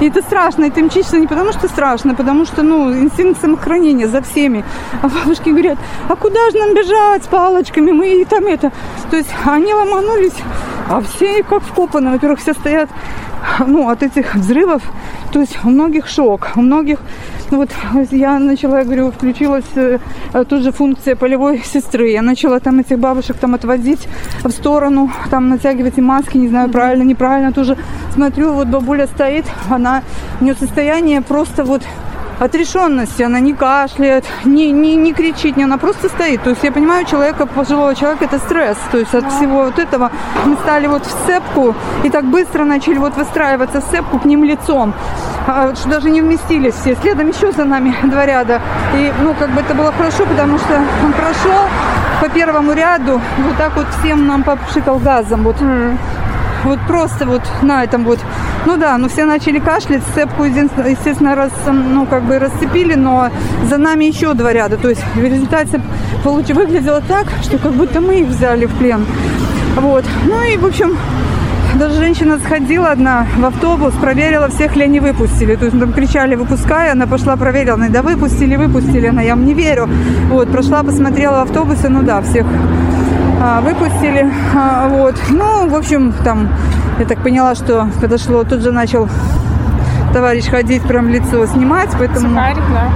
И 0.02 0.08
это 0.08 0.22
страшно, 0.22 0.66
и 0.66 0.70
ты 0.70 0.82
не 0.82 1.28
потому, 1.28 1.52
что 1.52 1.68
страшно, 1.68 2.12
а 2.12 2.16
потому 2.16 2.46
что, 2.46 2.64
ну, 2.64 2.92
инстинкт 2.92 3.42
самохранения 3.42 4.08
за 4.08 4.22
всеми. 4.22 4.64
А 5.02 5.08
бабушки 5.08 5.50
говорят, 5.50 5.78
а 6.08 6.16
куда 6.16 6.50
же 6.52 6.58
нам 6.58 6.74
бежать 6.74 7.24
с 7.24 7.28
палочками, 7.28 7.92
мы 7.92 8.22
и 8.22 8.26
там 8.26 8.46
это. 8.46 8.72
То 9.10 9.18
есть 9.18 9.30
они 9.46 9.74
ломанулись, 9.74 10.34
а 10.90 11.02
все 11.02 11.44
как 11.44 11.62
вкопаны. 11.62 12.12
Во-первых, 12.12 12.40
все 12.40 12.54
стоят 12.54 12.90
ну, 13.66 13.90
от 13.90 14.04
этих 14.04 14.36
взрывов. 14.36 14.82
То 15.32 15.40
есть 15.40 15.58
у 15.64 15.70
многих 15.70 16.08
шок, 16.08 16.50
у 16.56 16.62
многих... 16.62 17.00
Ну, 17.52 17.58
вот 17.58 17.70
я 18.12 18.38
начала, 18.40 18.80
я 18.80 18.84
говорю, 18.84 19.12
включилась 19.12 19.66
э, 19.76 20.00
тут 20.48 20.62
же 20.64 20.72
функция 20.72 21.16
полевой 21.16 21.60
сестры. 21.66 22.10
Я 22.10 22.22
начала 22.22 22.60
там 22.60 22.80
этих 22.80 23.00
бабушек 23.00 23.38
там 23.38 23.56
отводить 23.56 24.08
в 24.44 24.50
сторону, 24.50 25.12
там 25.30 25.50
натягивать 25.50 25.98
и 25.98 26.02
маски, 26.02 26.38
не 26.38 26.48
знаю, 26.48 26.70
правильно, 26.70 27.04
неправильно. 27.04 27.52
Тоже 27.54 27.78
смотрю, 28.14 28.54
вот 28.54 28.68
бабуля 28.68 29.08
стоит, 29.08 29.46
она, 29.70 30.04
у 30.42 30.44
нее 30.44 30.56
состояние 30.56 31.22
просто 31.22 31.64
вот 31.64 31.84
отрешенности, 32.40 33.24
она 33.24 33.40
не 33.40 33.54
кашляет, 33.54 34.26
не, 34.46 34.72
не, 34.72 34.96
не 34.96 35.14
кричит, 35.14 35.58
не, 35.58 35.64
она 35.64 35.78
просто 35.78 36.10
стоит. 36.10 36.44
То 36.44 36.52
есть 36.52 36.64
я 36.64 36.72
понимаю, 36.72 37.06
человека, 37.06 37.46
пожилого 37.46 37.96
человека 37.96 38.26
это 38.26 38.40
стресс. 38.40 38.78
То 38.92 38.98
есть 38.98 39.14
от 39.14 39.32
всего 39.32 39.64
вот 39.66 39.80
этого 39.80 40.12
мы 40.46 40.56
стали 40.56 40.88
вот 40.88 41.06
в 41.06 41.12
сцепку 41.12 41.76
и 42.04 42.10
так 42.10 42.26
быстро 42.26 42.64
начали 42.64 42.98
вот 42.98 43.16
выстраиваться 43.16 43.82
в 43.82 43.84
сцепку 43.84 44.20
к 44.20 44.26
ним 44.26 44.44
лицом, 44.44 44.94
а, 45.48 45.76
что 45.76 45.90
даже 45.90 46.10
не 46.10 46.22
вместились 46.22 46.74
все. 46.76 46.96
Следом 46.96 47.30
еще 47.30 47.52
за 47.52 47.66
нами 47.66 47.96
два 48.04 48.26
ряда. 48.26 48.62
И, 48.96 49.12
ну, 49.22 49.34
как 49.34 49.50
бы 49.50 49.62
это 49.62 49.74
было 49.74 49.92
хорошо, 49.92 50.26
потому 50.26 50.58
что 50.58 50.80
он 51.04 51.14
прошел 51.14 51.68
по 52.22 52.30
первому 52.30 52.74
ряду, 52.74 53.22
вот 53.38 53.58
так 53.58 53.76
вот 53.76 53.88
всем 54.00 54.28
нам 54.28 54.44
попшикал 54.44 55.00
газом. 55.00 55.44
Вот. 55.44 55.56
Вот 56.64 56.80
просто 56.88 57.26
вот 57.26 57.42
на 57.62 57.84
этом 57.84 58.04
вот. 58.04 58.20
Ну 58.66 58.78
да, 58.78 58.98
ну 58.98 59.08
все 59.08 59.26
начали 59.26 59.60
кашлять, 59.60 60.04
сцепку, 60.12 60.44
естественно, 60.44 61.36
раз, 61.36 61.52
ну 61.68 62.06
как 62.06 62.24
бы 62.24 62.40
расцепили, 62.40 62.96
но 62.96 63.30
за 63.70 63.78
нами 63.78 64.06
еще 64.06 64.34
два 64.34 64.52
ряда. 64.54 64.78
То 64.78 64.90
есть 64.90 65.04
в 65.16 65.24
результате 65.24 65.82
получ... 66.24 66.50
выглядело 66.50 67.02
так, 67.02 67.28
что 67.42 67.58
как 67.58 67.72
будто 67.74 68.02
мы 68.02 68.22
их 68.22 68.28
взяли 68.28 68.66
в 68.66 68.76
плен. 68.76 69.06
Вот. 69.78 70.04
Ну 70.26 70.42
и, 70.44 70.58
в 70.58 70.66
общем, 70.66 70.98
даже 71.76 71.96
женщина 71.96 72.40
сходила 72.40 72.90
одна 72.92 73.28
в 73.38 73.46
автобус, 73.46 73.94
проверила, 73.94 74.50
всех 74.50 74.76
ли 74.76 74.84
они 74.84 75.00
выпустили. 75.00 75.56
То 75.56 75.66
есть 75.66 75.80
там 75.80 75.94
кричали, 75.94 76.36
выпускай, 76.36 76.92
она 76.92 77.08
пошла 77.08 77.38
проверила, 77.38 77.76
она, 77.76 77.90
да 77.90 78.02
выпустили, 78.02 78.56
выпустили, 78.56 79.08
она, 79.08 79.22
я 79.22 79.36
вам 79.36 79.46
не 79.46 79.54
верю. 79.54 79.88
Вот, 80.30 80.52
прошла, 80.52 80.84
посмотрела 80.84 81.40
в 81.40 81.42
автобусе, 81.44 81.90
ну 81.90 82.02
да, 82.04 82.22
всех 82.22 82.46
выпустили. 83.62 84.32
А, 84.56 84.88
вот. 84.90 85.16
Ну, 85.30 85.70
в 85.70 85.76
общем, 85.76 86.14
там, 86.24 86.50
я 87.00 87.06
так 87.06 87.20
поняла, 87.24 87.56
что 87.56 87.88
подошло, 88.02 88.44
тут 88.44 88.62
же 88.62 88.72
начал 88.72 89.08
товарищ 90.14 90.46
ходить 90.46 90.84
прям 90.84 91.10
лицо 91.10 91.46
снимать, 91.46 91.90
поэтому... 91.98 92.30
Сухарик, 92.30 92.64
да? 92.74 92.90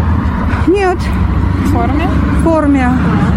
Нет. 0.67 0.97
В 1.65 1.71
форме? 1.71 2.07
В 2.39 2.43
форме. 2.43 2.89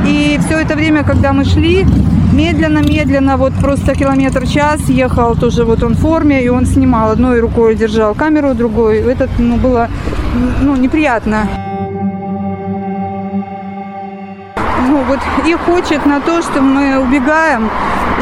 И 0.06 0.38
все 0.46 0.58
это 0.58 0.74
время, 0.74 1.04
когда 1.04 1.32
мы 1.32 1.44
шли, 1.44 1.86
медленно-медленно, 2.32 3.36
вот 3.36 3.54
просто 3.54 3.94
километр 3.94 4.46
час 4.46 4.80
ехал 4.88 5.36
тоже 5.36 5.64
вот 5.64 5.82
он 5.82 5.94
в 5.94 5.98
форме, 5.98 6.42
и 6.42 6.48
он 6.48 6.66
снимал 6.66 7.10
одной 7.10 7.40
рукой 7.40 7.74
держал 7.76 8.14
камеру, 8.14 8.54
другой. 8.54 8.98
Этот, 8.98 9.30
ну, 9.38 9.56
было, 9.56 9.88
ну, 10.60 10.76
неприятно. 10.76 11.48
Вот 14.94 15.18
их 15.46 15.58
хочет 15.60 16.06
на 16.06 16.20
то, 16.20 16.42
что 16.42 16.60
мы 16.60 16.98
убегаем, 16.98 17.68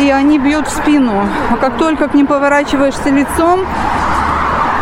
и 0.00 0.11
они 0.11 0.38
бьют 0.38 0.66
в 0.66 0.71
спину. 0.71 1.26
А 1.50 1.56
как 1.56 1.76
только 1.76 2.09
к 2.09 2.14
ним 2.14 2.26
поворачиваешься 2.26 3.11
лицом, 3.11 3.61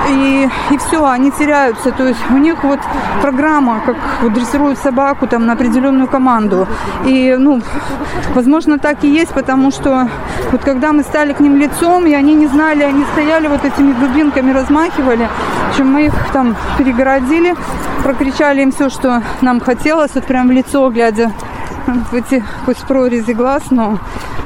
и, 0.08 0.48
и 0.70 0.78
все, 0.78 1.06
они 1.06 1.30
теряются. 1.30 1.92
То 1.92 2.08
есть 2.08 2.20
у 2.30 2.36
них 2.36 2.62
вот 2.64 2.80
программа, 3.20 3.80
как 3.86 3.96
вот 4.20 4.32
дрессируют 4.32 4.78
собаку 4.78 5.26
там 5.26 5.46
на 5.46 5.52
определенную 5.52 6.08
команду. 6.08 6.66
И, 7.04 7.36
ну, 7.38 7.62
возможно, 8.34 8.78
так 8.78 9.04
и 9.04 9.08
есть, 9.08 9.32
потому 9.32 9.70
что 9.70 10.08
вот 10.50 10.62
когда 10.62 10.92
мы 10.92 11.02
стали 11.02 11.32
к 11.32 11.40
ним 11.40 11.56
лицом, 11.56 12.06
и 12.06 12.14
они 12.14 12.34
не 12.34 12.46
знали, 12.46 12.82
они 12.82 13.04
стояли 13.12 13.46
вот 13.46 13.64
этими 13.64 13.92
дубинками, 13.92 14.52
размахивали, 14.52 15.28
общем, 15.72 15.86
мы 15.86 16.06
их 16.06 16.12
там 16.32 16.54
перегородили, 16.76 17.54
прокричали 18.02 18.60
им 18.60 18.72
все, 18.72 18.90
что 18.90 19.22
нам 19.40 19.58
хотелось, 19.58 20.10
вот 20.14 20.24
прям 20.24 20.48
в 20.48 20.50
лицо 20.50 20.90
глядя 20.90 21.32
в 22.10 22.14
эти 22.14 22.42
пусть 22.66 22.86
прорези 22.86 23.32
глаз, 23.32 23.70
но 23.70 23.98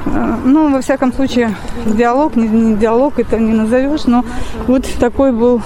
э, 0.07 0.37
ну, 0.45 0.73
во 0.73 0.81
всяком 0.81 1.13
случае, 1.13 1.55
диалог, 1.87 2.37
не, 2.37 2.49
не 2.49 2.75
диалог 2.75 3.19
это 3.19 3.39
не 3.39 3.53
назовешь, 3.53 4.05
но 4.05 4.25
вот 4.67 4.87
такой 4.99 5.33
был 5.33 5.63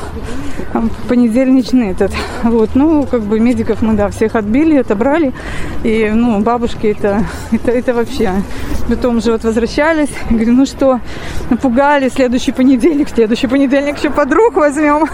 понедельничный 1.08 1.90
этот. 1.90 2.12
Вот, 2.42 2.70
ну, 2.74 3.04
как 3.04 3.22
бы 3.22 3.40
медиков 3.40 3.82
мы, 3.82 3.94
да, 3.94 4.08
всех 4.08 4.36
отбили, 4.36 4.76
отобрали. 4.76 5.32
И, 5.84 6.10
ну, 6.14 6.40
бабушки 6.40 6.86
это, 6.86 7.24
это, 7.52 7.70
это 7.70 7.94
вообще. 7.94 8.32
Потом 8.88 9.20
же 9.20 9.32
вот 9.32 9.44
возвращались. 9.44 10.10
Говорю, 10.30 10.52
ну 10.52 10.66
что, 10.66 11.00
напугали, 11.50 12.08
следующий 12.08 12.52
понедельник, 12.52 13.08
следующий 13.08 13.46
понедельник 13.46 13.98
еще 13.98 14.10
подруг 14.10 14.54
возьмем. 14.54 15.06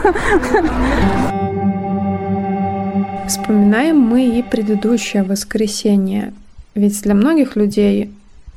Вспоминаем 3.29 3.99
мы 3.99 4.25
и 4.39 4.43
предыдущее 4.43 5.25
воскресенье, 5.25 6.33
ведь 6.77 7.03
для 7.03 7.15
многих 7.15 7.57
людей 7.57 8.13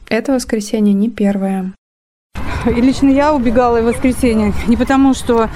это 0.10 0.34
воскресенье 0.34 0.94
не 0.94 1.10
первое. 1.10 1.74
И 2.66 2.82
лично 2.82 3.10
я 3.10 3.34
убегала 3.34 3.80
в 3.80 3.86
воскресенье 3.86 4.54
не 4.68 4.76
потому, 4.76 5.14
что 5.14 5.50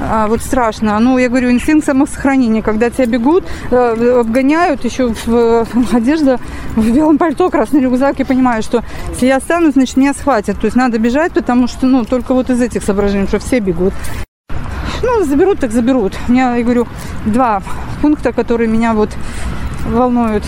а, 0.00 0.26
вот 0.26 0.40
страшно. 0.40 0.98
Ну, 0.98 1.16
я 1.18 1.28
говорю, 1.28 1.50
инстинкт 1.50 1.86
самосохранения. 1.86 2.62
Когда 2.62 2.90
тебя 2.90 3.06
бегут, 3.06 3.44
э, 3.70 4.20
обгоняют, 4.20 4.84
еще 4.84 5.14
в, 5.14 5.64
в 5.64 5.94
одежда, 5.94 6.38
в 6.74 6.90
белом 6.92 7.18
пальто, 7.18 7.48
красный 7.50 7.80
рюкзак, 7.80 8.18
и 8.18 8.24
понимаю, 8.24 8.62
что 8.62 8.82
если 9.10 9.26
я 9.26 9.36
останусь, 9.36 9.74
значит, 9.74 9.96
меня 9.96 10.14
схватят. 10.14 10.58
То 10.58 10.66
есть 10.66 10.76
надо 10.76 10.98
бежать, 10.98 11.32
потому 11.32 11.68
что, 11.68 11.86
ну, 11.86 12.04
только 12.04 12.34
вот 12.34 12.50
из 12.50 12.60
этих 12.60 12.82
соображений, 12.82 13.28
что 13.28 13.38
все 13.38 13.60
бегут. 13.60 13.92
Ну, 15.02 15.24
заберут, 15.24 15.60
так 15.60 15.70
заберут. 15.70 16.14
У 16.28 16.32
меня, 16.32 16.56
я 16.56 16.64
говорю, 16.64 16.88
два 17.24 17.62
пункта, 18.02 18.32
которые 18.32 18.68
меня 18.68 18.94
вот 18.94 19.10
волнуют. 19.86 20.44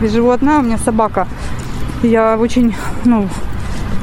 Живу 0.00 0.30
одна, 0.30 0.60
у 0.60 0.62
меня 0.62 0.78
собака. 0.78 1.26
Я 2.02 2.36
очень, 2.38 2.74
ну, 3.04 3.28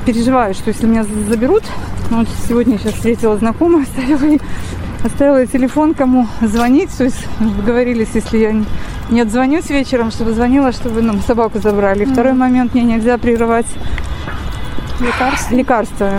переживаю, 0.06 0.54
что 0.54 0.70
если 0.70 0.86
меня 0.86 1.04
заберут, 1.04 1.64
ну, 2.10 2.18
вот 2.20 2.28
сегодня 2.48 2.78
сейчас 2.78 2.94
встретила 2.94 3.38
знакомую, 3.38 3.84
оставила 3.98 4.26
ей, 4.26 4.42
оставила 5.04 5.46
телефон, 5.46 5.94
кому 5.94 6.28
звонить, 6.42 6.96
то 6.98 7.06
есть 7.06 7.26
договорились, 7.40 8.10
если 8.14 8.38
я 8.38 8.56
не 9.10 9.22
отзвонюсь 9.22 9.70
вечером, 9.70 10.12
чтобы 10.12 10.34
звонила, 10.34 10.72
чтобы 10.72 11.02
нам 11.02 11.22
собаку 11.22 11.60
забрали. 11.60 12.06
Mm-hmm. 12.06 12.14
Второй 12.14 12.34
момент, 12.34 12.74
мне 12.74 12.84
нельзя 12.84 13.18
прерывать 13.18 13.68
лекарства. 15.00 15.56
Лекарства. 15.56 16.12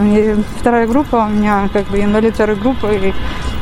Вторая 0.61 0.87
группа, 0.87 1.17
у 1.17 1.29
меня 1.29 1.69
как 1.73 1.87
бы 1.89 2.01
инвалид 2.01 2.35
второй 2.35 2.57
группы, 2.57 2.89
и, 2.95 3.15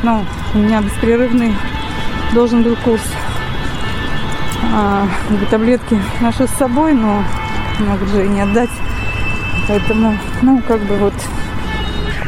ну, 0.03 0.21
у 0.53 0.57
меня 0.57 0.81
беспрерывный 0.81 1.53
должен 2.33 2.63
был 2.63 2.75
курс. 2.83 3.03
А, 4.73 5.07
таблетки 5.49 5.99
ношу 6.21 6.47
с 6.47 6.51
собой, 6.51 6.93
но 6.93 7.23
могут 7.79 8.09
же 8.09 8.25
и 8.25 8.29
не 8.29 8.41
отдать. 8.41 8.69
Поэтому, 9.67 10.17
ну, 10.41 10.61
как 10.67 10.79
бы 10.81 10.95
вот, 10.97 11.13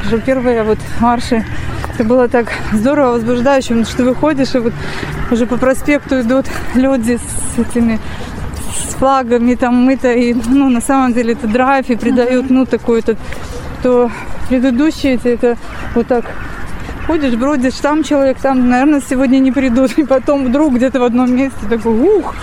уже 0.06 0.20
первые 0.20 0.64
вот 0.64 0.80
марши, 1.00 1.46
это 1.94 2.04
было 2.04 2.28
так 2.28 2.48
здорово, 2.72 3.14
возбуждающе, 3.14 3.84
что 3.84 4.04
выходишь, 4.04 4.56
и 4.56 4.60
вот 4.60 4.74
уже 5.32 5.46
по 5.46 5.58
проспекту 5.58 6.22
идут 6.22 6.46
люди 6.76 7.18
с 7.18 7.60
этими 7.60 8.00
с 8.76 8.94
флагами, 8.96 9.56
там 9.56 9.76
мы-то, 9.76 10.12
и, 10.12 10.34
ну, 10.34 10.70
на 10.70 10.82
самом 10.82 11.14
деле 11.14 11.34
это 11.34 11.48
драйв, 11.48 11.90
и 11.90 11.96
придают, 11.96 12.50
ну, 12.50 12.66
такой 12.66 13.00
этот, 13.00 13.18
то 13.84 14.12
предыдущие 14.50 15.16
эти, 15.16 15.28
это 15.28 15.58
вот 15.96 16.08
так 16.08 16.26
ходишь, 17.08 17.36
бродишь, 17.36 17.76
там 17.76 18.04
человек, 18.04 18.38
там, 18.40 18.70
наверное, 18.70 19.02
сегодня 19.02 19.40
не 19.40 19.52
придут. 19.52 19.98
И 19.98 20.04
потом 20.04 20.46
вдруг 20.46 20.76
где-то 20.76 21.00
в 21.00 21.04
одном 21.04 21.34
месте 21.34 21.58
такой, 21.70 21.94
ух, 21.94 22.36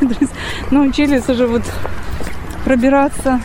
научились 0.70 1.28
уже 1.28 1.46
вот 1.46 1.62
пробираться 2.64 3.40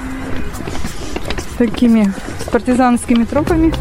такими 1.58 2.12
партизанскими 2.52 3.24
тропами. 3.24 3.74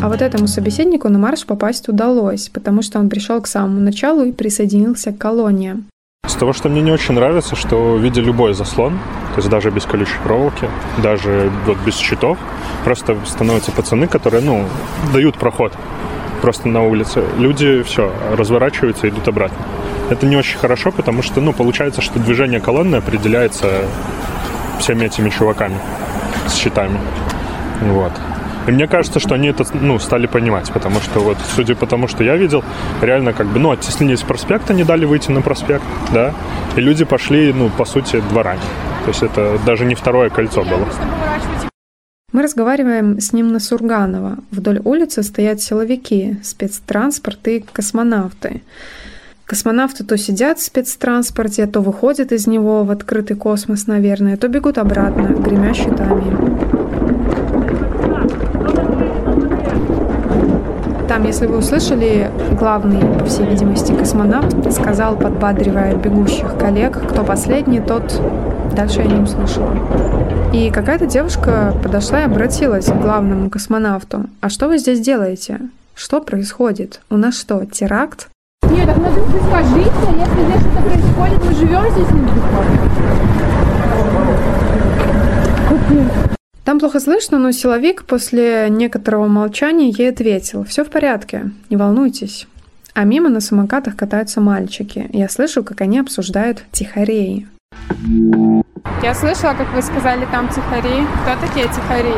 А 0.00 0.08
вот 0.08 0.22
этому 0.22 0.46
собеседнику 0.46 1.08
на 1.08 1.18
марш 1.18 1.44
попасть 1.44 1.88
удалось, 1.88 2.48
потому 2.48 2.82
что 2.82 3.00
он 3.00 3.08
пришел 3.08 3.42
к 3.42 3.48
самому 3.48 3.80
началу 3.80 4.24
и 4.24 4.32
присоединился 4.32 5.12
к 5.12 5.18
колонии. 5.18 5.82
С 6.28 6.34
того, 6.34 6.52
что 6.52 6.68
мне 6.68 6.82
не 6.82 6.92
очень 6.92 7.14
нравится, 7.14 7.56
что 7.56 7.94
в 7.94 8.00
виде 8.00 8.20
любой 8.20 8.54
заслон, 8.54 8.98
то 9.34 9.38
есть 9.38 9.48
даже 9.48 9.70
без 9.70 9.84
колючей 9.84 10.18
проволоки, 10.22 10.68
даже 10.98 11.50
вот 11.66 11.78
без 11.78 11.96
щитов, 11.96 12.38
просто 12.84 13.16
становятся 13.26 13.72
пацаны, 13.72 14.06
которые, 14.06 14.44
ну, 14.44 14.64
дают 15.12 15.36
проход 15.36 15.72
просто 16.42 16.68
на 16.68 16.84
улице. 16.84 17.24
Люди 17.38 17.82
все, 17.82 18.12
разворачиваются 18.36 19.06
и 19.06 19.10
идут 19.10 19.26
обратно. 19.26 19.58
Это 20.10 20.26
не 20.26 20.36
очень 20.36 20.58
хорошо, 20.58 20.92
потому 20.92 21.22
что, 21.22 21.40
ну, 21.40 21.52
получается, 21.52 22.02
что 22.02 22.18
движение 22.18 22.60
колонны 22.60 22.96
определяется 22.96 23.66
всеми 24.78 25.06
этими 25.06 25.30
чуваками 25.30 25.76
с 26.46 26.54
щитами. 26.54 26.98
Вот. 27.82 28.12
И 28.68 28.70
мне 28.70 28.86
кажется, 28.86 29.18
что 29.18 29.34
они 29.34 29.48
это 29.48 29.64
ну, 29.72 29.98
стали 29.98 30.26
понимать, 30.26 30.70
потому 30.70 31.00
что 31.00 31.20
вот, 31.20 31.38
судя 31.56 31.74
по 31.74 31.86
тому, 31.86 32.06
что 32.06 32.22
я 32.22 32.36
видел, 32.36 32.62
реально 33.00 33.32
как 33.32 33.46
бы, 33.46 33.58
ну, 33.58 33.70
оттеснили 33.70 34.14
с 34.14 34.20
проспекта, 34.20 34.74
не 34.74 34.84
дали 34.84 35.06
выйти 35.06 35.30
на 35.30 35.40
проспект, 35.40 35.84
да, 36.12 36.34
и 36.76 36.80
люди 36.82 37.06
пошли, 37.06 37.54
ну, 37.54 37.70
по 37.70 37.86
сути, 37.86 38.22
дворами. 38.28 38.60
То 39.04 39.08
есть 39.08 39.22
это 39.22 39.58
даже 39.64 39.86
не 39.86 39.94
второе 39.94 40.28
кольцо 40.28 40.64
было. 40.64 40.86
Мы 42.30 42.42
разговариваем 42.42 43.20
с 43.20 43.32
ним 43.32 43.52
на 43.52 43.58
Сурганова. 43.58 44.36
Вдоль 44.50 44.82
улицы 44.84 45.22
стоят 45.22 45.62
силовики, 45.62 46.36
спецтранспорт 46.42 47.48
и 47.48 47.64
космонавты. 47.72 48.60
Космонавты 49.46 50.04
то 50.04 50.18
сидят 50.18 50.58
в 50.58 50.62
спецтранспорте, 50.62 51.66
то 51.66 51.80
выходят 51.80 52.32
из 52.32 52.46
него 52.46 52.84
в 52.84 52.90
открытый 52.90 53.34
космос, 53.34 53.86
наверное, 53.86 54.36
то 54.36 54.48
бегут 54.48 54.76
обратно, 54.76 55.28
гремя 55.28 55.72
щитами. 55.72 56.77
Там, 61.08 61.24
если 61.24 61.46
вы 61.46 61.56
услышали, 61.56 62.30
главный, 62.58 63.00
по 63.18 63.24
всей 63.24 63.46
видимости, 63.46 63.92
космонавт 63.92 64.70
сказал, 64.72 65.16
подбадривая 65.16 65.96
бегущих 65.96 66.58
коллег, 66.58 67.00
кто 67.10 67.24
последний, 67.24 67.80
тот... 67.80 68.20
Дальше 68.76 69.00
я 69.00 69.06
не 69.06 69.22
услышала. 69.22 69.74
И 70.52 70.70
какая-то 70.70 71.06
девушка 71.06 71.74
подошла 71.82 72.20
и 72.20 72.24
обратилась 72.24 72.84
к 72.84 73.00
главному 73.00 73.48
космонавту. 73.48 74.26
«А 74.40 74.50
что 74.50 74.68
вы 74.68 74.76
здесь 74.76 75.00
делаете? 75.00 75.58
Что 75.94 76.20
происходит? 76.20 77.00
У 77.10 77.16
нас 77.16 77.36
что, 77.36 77.64
теракт?» 77.64 78.28
Нет, 78.70 78.86
так 78.86 78.98
надо 78.98 79.20
скажите, 79.48 79.90
если 80.12 80.44
здесь 80.44 80.60
что-то 80.60 80.82
происходит, 80.82 81.44
мы 81.44 81.54
живем 81.54 81.90
здесь 81.90 82.10
недалеко. 82.10 82.62
Там 86.78 86.90
плохо 86.90 87.00
слышно, 87.00 87.38
но 87.38 87.50
силовик 87.50 88.04
после 88.04 88.68
некоторого 88.70 89.26
молчания 89.26 89.90
ей 89.90 90.10
ответил. 90.10 90.62
Все 90.62 90.84
в 90.84 90.90
порядке, 90.90 91.50
не 91.70 91.76
волнуйтесь. 91.76 92.46
А 92.94 93.02
мимо 93.02 93.28
на 93.28 93.40
самокатах 93.40 93.96
катаются 93.96 94.40
мальчики. 94.40 95.10
Я 95.12 95.28
слышу, 95.28 95.64
как 95.64 95.80
они 95.80 95.98
обсуждают 95.98 96.62
тихореи. 96.70 97.48
Я 99.02 99.12
слышала, 99.12 99.54
как 99.54 99.74
вы 99.74 99.82
сказали, 99.82 100.24
там 100.30 100.48
тихари. 100.50 101.04
Кто 101.24 101.44
такие 101.44 101.66
тихари? 101.66 102.14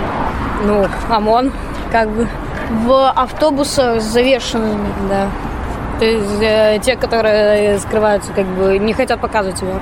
Ну, 0.66 0.86
ОМОН, 1.08 1.52
как 1.90 2.10
бы. 2.10 2.28
В 2.84 3.10
автобусах 3.12 4.02
с 4.02 4.04
завешенными, 4.04 4.88
да. 5.08 5.30
То 6.00 6.04
есть 6.04 6.42
э, 6.42 6.78
те, 6.82 6.96
которые 6.96 7.78
скрываются, 7.78 8.30
как 8.34 8.44
бы 8.44 8.78
не 8.78 8.92
хотят 8.92 9.22
показывать 9.22 9.58
себя. 9.58 9.80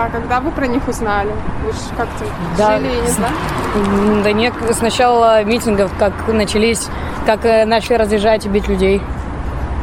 А 0.00 0.08
когда 0.10 0.38
вы 0.40 0.52
про 0.52 0.66
них 0.68 0.86
узнали? 0.86 1.32
Вы 1.64 1.72
же 1.72 1.78
как-то 1.96 2.24
Да. 2.56 2.76
жили 2.78 2.88
и 2.98 3.00
не 3.00 3.08
знали? 3.08 3.34
М, 3.74 4.22
Да 4.22 4.32
нет, 4.32 4.54
с 4.70 4.80
начала 4.80 5.42
митингов, 5.42 5.90
как 5.98 6.12
начались, 6.28 6.88
как 7.26 7.44
э, 7.44 7.64
начали 7.64 7.94
разъезжать 7.96 8.46
и 8.46 8.48
бить 8.48 8.68
людей. 8.68 9.02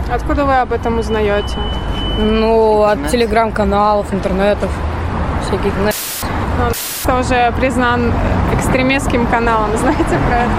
Откуда 0.10 0.46
вы 0.46 0.56
об 0.56 0.72
этом 0.72 1.00
узнаете? 1.00 1.58
Ну, 2.18 2.84
от 2.84 3.10
телеграм-каналов, 3.10 4.14
интернетов, 4.14 4.70
всяких. 5.46 5.74
Ну, 5.84 5.90
это 7.04 7.20
уже 7.20 7.52
признан 7.58 8.14
экстремистским 8.54 9.28
каналом. 9.28 9.70
Знаете 9.78 10.18
про 10.28 10.38
это? 10.38 10.50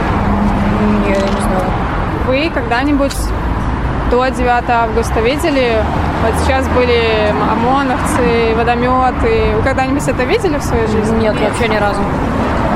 Не, 1.06 1.10
я 1.14 1.16
не 1.16 1.40
знаю. 1.40 1.64
Вы 2.26 2.50
когда-нибудь 2.52 3.16
до 4.10 4.28
9 4.28 4.68
августа 4.68 5.20
видели? 5.20 5.82
Вот 6.24 6.34
сейчас 6.42 6.66
были 6.68 7.32
ОМОНовцы, 7.52 8.54
водометы. 8.56 9.54
Вы 9.56 9.62
когда-нибудь 9.62 10.06
это 10.06 10.24
видели 10.24 10.58
в 10.58 10.62
своей 10.62 10.86
жизни? 10.88 11.20
Нет, 11.20 11.34
вообще 11.38 11.68
ни 11.68 11.76
разу. 11.76 12.00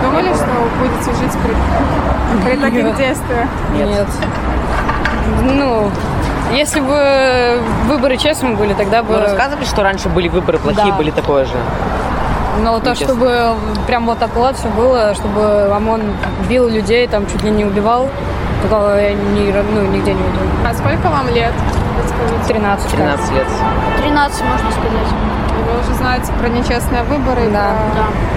Думали, 0.03 0.33
что 0.35 0.47
будете 0.79 1.19
жить 1.19 1.33
при, 1.43 2.45
при 2.45 2.57
таких 2.61 2.85
Нет. 2.85 2.97
действиях? 2.97 3.49
Нет. 3.75 4.07
Ну, 5.43 5.91
если 6.53 6.81
бы 6.81 7.61
выборы 7.87 8.17
честными 8.17 8.55
были, 8.55 8.75
тогда 8.75 9.03
бы... 9.03 9.15
Вы 9.15 9.21
рассказывали, 9.21 9.65
что 9.65 9.83
раньше 9.83 10.09
были 10.09 10.29
выборы 10.29 10.59
плохие, 10.59 10.87
Да. 10.93 10.97
были 10.97 11.11
такое 11.11 11.45
же? 11.45 11.55
Но 12.63 12.79
то, 12.81 12.95
чтобы 12.95 13.55
прям 13.87 14.07
вот 14.07 14.19
так 14.19 14.35
вот 14.35 14.57
все 14.57 14.69
было, 14.69 15.15
чтобы 15.15 15.71
ОМОН 15.75 16.03
бил 16.49 16.69
людей, 16.69 17.07
там 17.07 17.27
чуть 17.27 17.43
ли 17.43 17.51
не 17.51 17.65
убивал, 17.65 18.09
такого 18.63 18.99
я 19.01 19.13
ни, 19.13 19.53
ну, 19.53 19.83
нигде 19.83 20.13
не 20.13 20.23
видел. 20.23 20.41
А 20.69 20.75
сколько 20.75 21.09
вам 21.09 21.29
лет? 21.29 21.53
13. 22.49 22.91
13 22.91 23.33
лет. 23.33 23.47
13, 24.03 24.43
можно 24.45 24.71
сказать. 24.71 25.13
Вы 25.67 25.81
уже 25.81 25.95
знаете 25.99 26.33
про 26.41 26.49
нечестные 26.49 27.03
выборы? 27.05 27.47
и 27.47 27.51
Да. 27.51 27.75
про- 27.95 28.31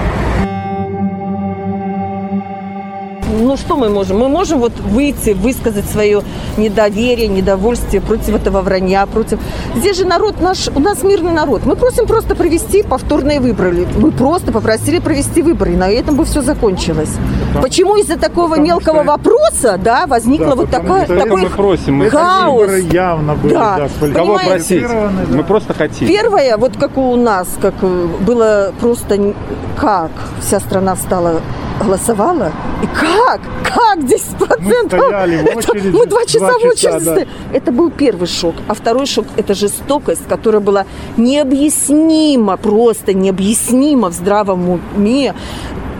Ну 3.39 3.58
что 3.58 3.76
мы 3.76 3.89
можем? 3.89 4.19
Мы 4.19 4.30
можем 4.30 4.60
вот 4.60 4.73
выйти, 4.80 5.32
высказать 5.32 5.86
свое 5.86 6.21
недоверие, 6.58 7.28
недовольствие 7.28 7.99
против 8.02 8.36
этого 8.36 8.62
вранья, 8.62 9.06
против... 9.08 9.39
Здесь 9.76 9.97
же 9.97 10.06
народ 10.06 10.39
наш, 10.39 10.67
у 10.67 10.80
нас 10.80 11.04
мирный 11.04 11.32
народ. 11.32 11.65
Мы 11.65 11.76
просим 11.76 12.06
просто 12.06 12.36
провести 12.36 12.84
повторные 12.84 13.39
выборы. 13.39 13.88
Мы 13.97 14.12
просто 14.12 14.52
попросили 14.52 14.99
провести 14.99 15.41
выборы, 15.41 15.73
и 15.73 15.76
на 15.76 15.89
этом 15.89 16.15
бы 16.15 16.26
все 16.26 16.41
закончилось. 16.41 17.15
Почему 17.61 17.95
из-за 17.97 18.17
такого 18.17 18.59
мелкого 18.59 19.03
вопроса, 19.03 19.79
да, 19.83 20.05
возникла 20.07 20.47
Да, 20.49 20.55
вот 20.55 20.65
потому 20.69 20.87
такая, 20.87 21.05
что 21.05 21.17
такой 21.19 21.41
мы 21.41 21.49
просим. 21.49 21.95
Мы 21.95 22.09
хаос? 22.09 22.71
явно 22.91 23.35
были, 23.35 23.53
Да. 23.53 23.77
да, 23.77 23.89
Понимаете? 23.99 24.19
Кого 24.19 24.37
просить? 24.39 24.85
Мы 25.29 25.43
просто 25.43 25.73
хотим. 25.73 26.07
Первое, 26.07 26.57
вот 26.57 26.77
как 26.77 26.97
у 26.97 27.15
нас, 27.15 27.47
как 27.61 27.75
э, 27.81 28.07
было 28.21 28.73
просто 28.79 29.33
как 29.79 30.11
вся 30.41 30.59
страна 30.59 30.95
встала, 30.95 31.41
голосовала, 31.79 32.51
и 32.81 32.87
как, 32.87 33.41
как 33.63 33.99
10%? 33.99 34.59
Мы 34.59 34.87
стояли 34.87 35.37
в 35.37 35.45
Это- 35.45 35.77
мы 35.97 36.05
два 36.05 36.25
часа 36.25 36.39
два 36.39 36.53
в 36.53 36.55
очереди 36.63 36.75
часа, 36.81 36.99
да. 37.15 37.21
Это 37.51 37.71
был 37.71 37.89
первый 37.91 38.27
шок. 38.27 38.55
А 38.67 38.73
второй 38.73 39.05
шок– 39.05 39.25
это 39.37 39.53
жестокость, 39.53 40.27
которая 40.27 40.61
была 40.61 40.85
необъяснима, 41.17 42.57
просто 42.57 43.13
необъяснима 43.13 44.09
в 44.09 44.13
здравом 44.13 44.81
уме. 44.95 45.33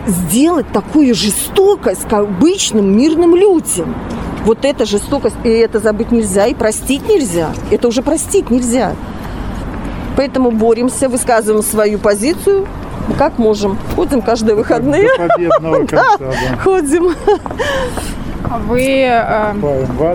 Сделать 0.06 0.66
такую 0.72 1.14
жестокость 1.14 2.06
к 2.08 2.12
обычным 2.12 2.96
мирным 2.96 3.34
людям. 3.34 3.94
Вот 4.44 4.64
эта 4.64 4.84
жестокость, 4.84 5.36
и 5.44 5.48
это 5.48 5.78
забыть 5.78 6.12
нельзя, 6.12 6.46
и 6.46 6.54
простить 6.54 7.08
нельзя. 7.08 7.52
Это 7.70 7.88
уже 7.88 8.02
простить 8.02 8.50
нельзя. 8.50 8.94
Поэтому 10.16 10.50
боремся, 10.50 11.08
высказываем 11.08 11.62
свою 11.62 11.98
позицию, 11.98 12.66
как 13.18 13.38
можем. 13.38 13.78
Ходим 13.96 14.20
каждые 14.20 14.54
выходные. 14.54 15.08
До 15.16 15.28
победного 15.28 15.76
конца, 15.86 16.18
да. 16.18 16.56
Ходим. 16.62 17.14
А 18.50 18.58
Вы 18.58 19.04
э, 19.04 19.52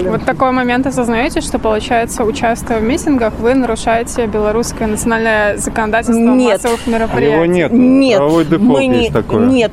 вот 0.09 0.23
такой 0.23 0.51
момент 0.51 0.85
осознаете, 0.85 1.41
что, 1.41 1.57
получается, 1.59 2.23
участвуя 2.23 2.79
в 2.79 2.83
митингах, 2.83 3.33
вы 3.39 3.55
нарушаете 3.55 4.27
белорусское 4.27 4.87
национальное 4.87 5.57
законодательство 5.57 6.21
Нет. 6.21 6.53
массовых 6.63 6.87
мероприятиях? 6.87 7.33
Его 7.33 7.45
нет. 7.45 7.71
Нет, 7.71 8.59
мы 8.59 8.85
не, 8.85 8.99
есть 9.01 9.13
такое. 9.13 9.47
нет, 9.47 9.71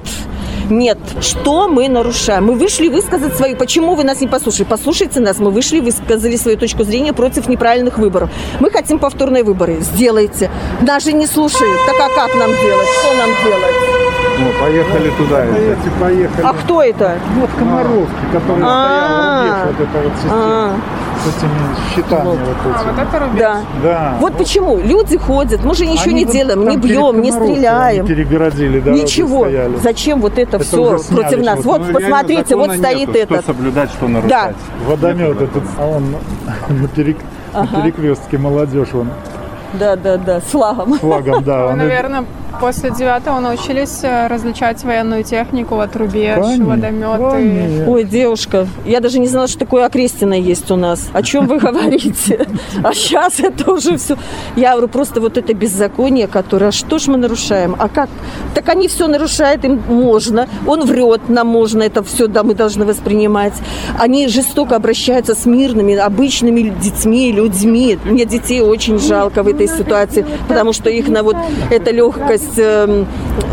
нет. 0.70 0.98
Что 1.20 1.68
мы 1.68 1.88
нарушаем? 1.88 2.46
Мы 2.46 2.54
вышли 2.54 2.88
высказать 2.88 3.34
свою. 3.34 3.56
Почему 3.56 3.94
вы 3.94 4.04
нас 4.04 4.20
не 4.20 4.26
послушали? 4.26 4.64
Послушайте 4.64 5.20
нас. 5.20 5.38
Мы 5.38 5.50
вышли, 5.50 5.80
высказали 5.80 6.36
свою 6.36 6.56
точку 6.56 6.84
зрения 6.84 7.12
против 7.12 7.48
неправильных 7.48 7.98
выборов. 7.98 8.30
Мы 8.60 8.70
хотим 8.70 8.98
повторные 8.98 9.44
выборы. 9.44 9.80
Сделайте. 9.80 10.50
Нас 10.80 11.04
же 11.04 11.12
не 11.12 11.26
слушают. 11.26 11.78
Так 11.86 11.96
а 12.00 12.08
как 12.14 12.34
нам 12.34 12.50
делать? 12.50 12.88
Что 13.00 13.14
нам 13.14 13.30
делать? 13.44 13.95
Ну, 14.38 14.50
поехали 14.60 15.10
туда. 15.16 15.36
Поехали, 15.36 15.90
поехали. 16.00 16.46
А 16.46 16.52
кто 16.52 16.82
это? 16.82 17.18
Вот 17.38 17.50
Комаровский, 17.58 18.26
который 18.32 18.62
А. 18.66 19.42
стоял, 19.46 19.66
рубеж, 19.66 19.78
вот 19.78 19.88
эта 19.88 20.02
вот 20.02 20.12
А. 20.12 20.16
система. 20.16 20.80
С 21.16 21.28
этими 21.28 21.94
щитами 21.94 22.28
вот 22.28 22.38
А, 22.38 22.80
этими. 22.80 22.92
вот 22.92 23.08
это 23.08 23.18
рубеж. 23.18 23.38
Да. 23.40 23.60
Да. 23.82 24.14
Вот 24.20 24.36
почему. 24.36 24.76
Люди 24.78 25.16
ходят. 25.16 25.64
Мы 25.64 25.74
же 25.74 25.86
ничего 25.86 26.04
Они 26.10 26.14
не 26.14 26.24
вот 26.26 26.32
делаем, 26.34 26.68
не 26.68 26.76
бьем, 26.76 27.20
не 27.22 27.32
стреляем. 27.32 28.00
они 28.04 28.08
Перегородили 28.08 28.80
дорогу, 28.80 29.02
Ничего. 29.02 29.40
стояли. 29.44 29.76
Зачем 29.82 30.20
вот 30.20 30.38
это, 30.38 30.56
Это 30.56 30.64
все 30.64 30.98
против 31.14 31.38
нас? 31.44 31.64
Вот 31.64 31.82
Ну, 31.88 31.94
посмотрите, 31.94 32.56
вот 32.56 32.72
стоит 32.76 33.08
нету. 33.08 33.18
этот. 33.18 33.38
Что 33.42 33.46
соблюдать, 33.54 33.90
что 33.90 34.08
нарушать. 34.08 34.30
Да. 34.30 34.52
Водомет 34.86 35.40
этот, 35.40 35.62
а 35.78 35.86
он 35.86 36.04
на, 36.68 36.84
перек- 36.86 37.16
на 37.54 37.60
Ага. 37.62 37.80
перекрестке 37.82 38.36
молодежь, 38.38 38.88
он 38.92 39.08
Да, 39.74 39.96
да, 39.96 40.16
да, 40.16 40.40
с 40.40 40.44
флагом. 40.44 40.94
флагом, 40.98 41.42
да. 41.44 41.66
Он- 41.66 41.78
наверное, 41.78 42.24
после 42.60 42.90
девятого 42.90 43.40
научились 43.40 44.00
э, 44.02 44.28
различать 44.28 44.82
военную 44.84 45.24
технику, 45.24 45.74
вот 45.74 45.94
рубеж, 45.96 46.38
водометы. 46.58 47.84
Ой, 47.86 48.04
девушка, 48.04 48.66
я 48.86 49.00
даже 49.00 49.18
не 49.18 49.26
знала, 49.28 49.46
что 49.48 49.58
такое 49.58 49.84
окрестиное 49.84 50.38
есть 50.38 50.70
у 50.70 50.76
нас. 50.76 51.08
О 51.12 51.22
чем 51.22 51.46
вы 51.46 51.58
говорите? 51.66 52.46
А 52.82 52.94
сейчас 52.94 53.40
это 53.40 53.72
уже 53.72 53.96
все. 53.98 54.16
Я 54.56 54.72
говорю, 54.72 54.88
просто 54.88 55.20
вот 55.20 55.36
это 55.36 55.52
беззаконие, 55.52 56.26
которое, 56.28 56.68
а 56.68 56.72
что 56.72 56.98
ж 56.98 57.08
мы 57.08 57.16
нарушаем? 57.18 57.76
А 57.78 57.88
как? 57.88 58.08
Так 58.54 58.68
они 58.70 58.88
все 58.88 59.06
нарушают, 59.06 59.64
им 59.64 59.82
можно. 59.88 60.48
Он 60.66 60.84
врет, 60.84 61.28
нам 61.28 61.48
можно 61.48 61.82
это 61.82 62.02
все, 62.02 62.26
да, 62.26 62.42
мы 62.42 62.54
должны 62.54 62.86
воспринимать. 62.86 63.52
Они 63.98 64.28
жестоко 64.28 64.76
обращаются 64.76 65.34
с 65.34 65.44
мирными, 65.44 65.94
обычными 65.96 66.72
детьми, 66.82 67.32
людьми. 67.32 67.98
Мне 68.04 68.24
детей 68.24 68.62
очень 68.62 68.98
жалко 68.98 69.42
в 69.42 69.48
этой 69.56 69.68
ситуации, 69.68 70.26
потому 70.48 70.72
что 70.72 70.90
их 70.90 71.08
на 71.08 71.22
вот 71.22 71.36
эта 71.70 71.90
легкость 71.90 72.58
эм, 72.58 73.06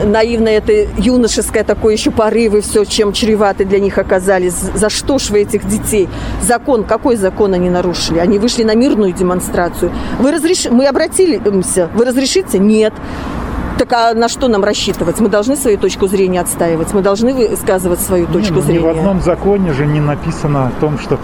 наивная, 0.05 0.57
это 0.57 0.73
юношеское 0.97 1.63
такое 1.63 1.93
еще 1.93 2.11
порывы, 2.11 2.61
все, 2.61 2.85
чем 2.85 3.13
чреваты 3.13 3.65
для 3.65 3.79
них 3.79 3.97
оказались. 3.97 4.53
За 4.53 4.89
что 4.89 5.17
ж 5.17 5.29
вы 5.29 5.41
этих 5.41 5.67
детей? 5.67 6.09
Закон, 6.41 6.83
какой 6.83 7.15
закон 7.15 7.53
они 7.53 7.69
нарушили? 7.69 8.19
Они 8.19 8.39
вышли 8.39 8.63
на 8.63 8.75
мирную 8.75 9.13
демонстрацию. 9.13 9.91
Вы 10.19 10.31
разреш... 10.31 10.65
Мы 10.69 10.85
обратились, 10.85 11.41
вы 11.93 12.05
разрешите? 12.05 12.59
Нет. 12.59 12.93
Так 13.77 13.91
а 13.93 14.13
на 14.13 14.29
что 14.29 14.47
нам 14.47 14.63
рассчитывать? 14.63 15.19
Мы 15.19 15.29
должны 15.29 15.55
свою 15.55 15.77
точку 15.77 16.07
зрения 16.07 16.41
отстаивать, 16.41 16.93
мы 16.93 17.01
должны 17.01 17.33
высказывать 17.33 17.99
свою 17.99 18.27
Не, 18.27 18.33
точку 18.33 18.53
ну, 18.55 18.59
Ни 18.59 18.63
в 18.63 18.65
зрения. 18.65 18.89
одном 18.91 19.21
законе 19.21 19.73
же 19.73 19.85
не 19.85 19.99
написано 19.99 20.67
о 20.67 20.71
том, 20.79 20.99
что 20.99 21.19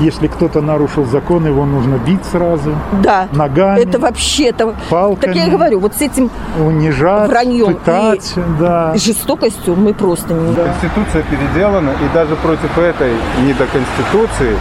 если 0.00 0.26
кто-то 0.26 0.60
нарушил 0.60 1.04
закон, 1.06 1.46
его 1.46 1.64
нужно 1.66 1.96
бить 1.96 2.24
сразу, 2.24 2.74
Да. 3.02 3.28
ногами, 3.32 3.80
Это 3.80 3.98
вообще, 3.98 4.48
это, 4.48 4.74
палками, 4.88 5.32
так 5.32 5.34
я 5.36 5.46
и 5.46 5.50
говорю, 5.50 5.78
вот 5.80 5.94
с 5.94 6.00
этим 6.00 6.30
унижать, 6.58 7.28
враньем 7.30 7.74
пытать, 7.74 8.34
да. 8.58 8.92
и 8.94 8.98
жестокостью 8.98 9.76
мы 9.76 9.94
просто 9.94 10.34
не... 10.34 10.54
Конституция 10.54 11.22
переделана, 11.22 11.90
и 11.90 12.14
даже 12.14 12.34
против 12.36 12.76
этой 12.78 13.12
недоконституции 13.46 14.56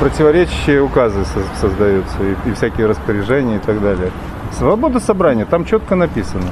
противоречащие 0.00 0.82
указы 0.82 1.24
со- 1.24 1.60
создаются, 1.60 2.16
и, 2.22 2.50
и 2.50 2.54
всякие 2.54 2.86
распоряжения 2.86 3.56
и 3.56 3.60
так 3.60 3.80
далее. 3.80 4.10
Свобода 4.56 5.00
собрания, 5.00 5.44
там 5.44 5.64
четко 5.64 5.94
написано. 5.94 6.44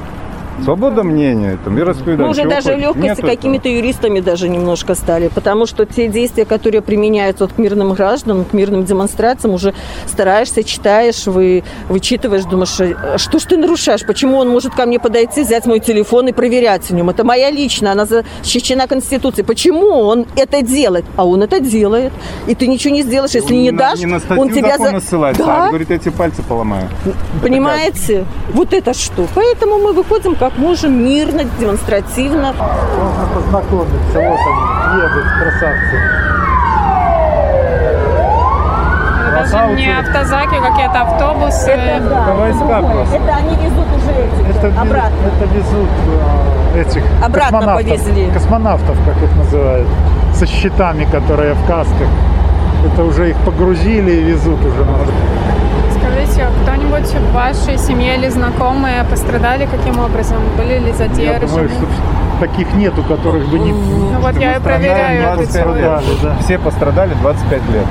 Свобода 0.63 1.03
мнения, 1.03 1.59
там, 1.65 1.75
вероисповедание. 1.75 2.27
Мы 2.27 2.31
уже 2.31 2.45
даже 2.49 2.77
легкости 2.77 3.21
какими-то 3.21 3.69
юристами 3.69 4.21
даже 4.21 4.49
немножко 4.49 4.95
стали, 4.95 5.29
потому 5.29 5.67
что 5.67 5.85
те 5.85 6.09
действия, 6.09 6.45
которые 6.45 6.81
применяются 6.81 7.45
вот 7.45 7.55
к 7.55 7.59
мирным 7.59 7.93
гражданам, 7.95 8.45
к 8.45 8.53
мирным 8.53 8.85
демонстрациям, 8.85 9.55
уже 9.55 9.75
стараешься, 10.07 10.63
читаешь, 10.63 11.27
вы, 11.27 11.65
вычитываешь, 11.89 12.45
думаешь, 12.45 12.79
«А 12.81 13.19
что 13.19 13.39
ж 13.39 13.43
ты 13.45 13.57
нарушаешь, 13.57 14.07
почему 14.07 14.37
он 14.39 14.49
может 14.49 14.75
ко 14.75 14.87
мне 14.87 14.99
подойти, 15.01 15.43
взять 15.43 15.67
мой 15.67 15.81
телефон 15.81 16.29
и 16.29 16.33
проверять 16.33 16.89
в 16.89 16.95
нем. 16.95 17.11
Это 17.11 17.25
моя 17.25 17.51
личная, 17.51 17.93
она 17.93 18.07
защищена 18.07 18.87
Конституцией. 18.87 19.45
Почему 19.45 19.89
он 19.89 20.27
это 20.37 20.63
делает? 20.63 21.05
А 21.17 21.27
он 21.27 21.43
это 21.43 21.61
делает. 21.61 22.13
И 22.47 22.55
ты 22.55 22.67
ничего 22.67 22.95
не 22.95 23.03
сделаешь, 23.03 23.33
если 23.33 23.55
Он 23.55 23.63
не 23.63 23.71
на- 23.71 23.79
дашь, 23.79 23.99
не 23.99 24.07
на 24.07 24.21
он 24.37 24.51
тебя 24.51 24.79
закона 24.79 25.01
ссылается, 25.01 25.45
Да, 25.45 25.65
а 25.65 25.69
говорит, 25.69 25.91
я 25.91 25.99
тебе 25.99 26.13
пальцы 26.13 26.43
поломаю. 26.43 26.89
Понимаете? 27.43 28.25
Вот 28.53 28.73
это 28.73 28.95
что. 28.95 29.27
Поэтому 29.35 29.79
мы 29.79 29.93
выходим 29.93 30.35
как 30.45 30.59
можем 30.59 31.03
мирно, 31.03 31.45
демонстративно. 31.59 32.53
Можно 32.53 33.27
познакомиться. 33.35 34.15
Вот 34.15 34.41
они 34.51 35.01
едут, 35.01 35.25
красавцы. 35.41 35.97
Даже 39.33 39.75
не 39.75 39.99
автозаки, 39.99 40.61
какие-то 40.61 41.01
автобусы. 41.01 41.71
Это 41.71 42.35
войска 42.37 42.83
просто. 42.83 43.17
Это 43.17 43.35
они 43.37 43.57
везут 43.57 43.87
уже 43.97 44.11
этих 44.11 44.57
Это, 44.57 44.81
обратно. 44.83 45.17
это 45.35 45.55
везут 45.55 45.89
э, 46.75 46.81
этих 46.83 47.03
Обратно 47.25 47.59
космонавтов, 47.61 47.87
повезли. 47.87 48.31
космонавтов, 48.31 48.99
как 49.07 49.23
их 49.23 49.37
называют, 49.37 49.89
со 50.35 50.47
щитами, 50.47 51.07
которые 51.11 51.55
в 51.55 51.67
касках. 51.67 52.09
Это 52.93 53.03
уже 53.03 53.31
их 53.31 53.37
погрузили 53.47 54.11
и 54.11 54.21
везут 54.25 54.61
уже. 54.61 54.85
Скажите, 54.85 55.64
кто-нибудь 56.95 57.31
в 57.31 57.33
вашей 57.33 57.79
семье 57.79 58.17
или 58.17 58.29
знакомые 58.29 59.05
пострадали 59.05 59.67
каким 59.67 59.99
образом? 59.99 60.39
Были 60.57 60.79
ли 60.79 60.93
Я 60.93 61.09
думаю, 61.09 61.39
задержаны? 61.39 61.69
что 61.69 61.87
таких 62.41 62.73
нету, 62.75 63.03
которых 63.03 63.49
бы 63.49 63.59
не... 63.59 63.73
Ну 63.73 64.21
вот 64.21 64.37
я 64.37 64.57
и 64.57 64.61
проверяю 64.61 65.23
эту 65.23 65.37
25 65.37 65.65
теорию. 65.65 66.01
лет. 66.23 66.33
Все 66.41 66.59
пострадали 66.59 67.15
25 67.15 67.53
лет. 67.71 67.87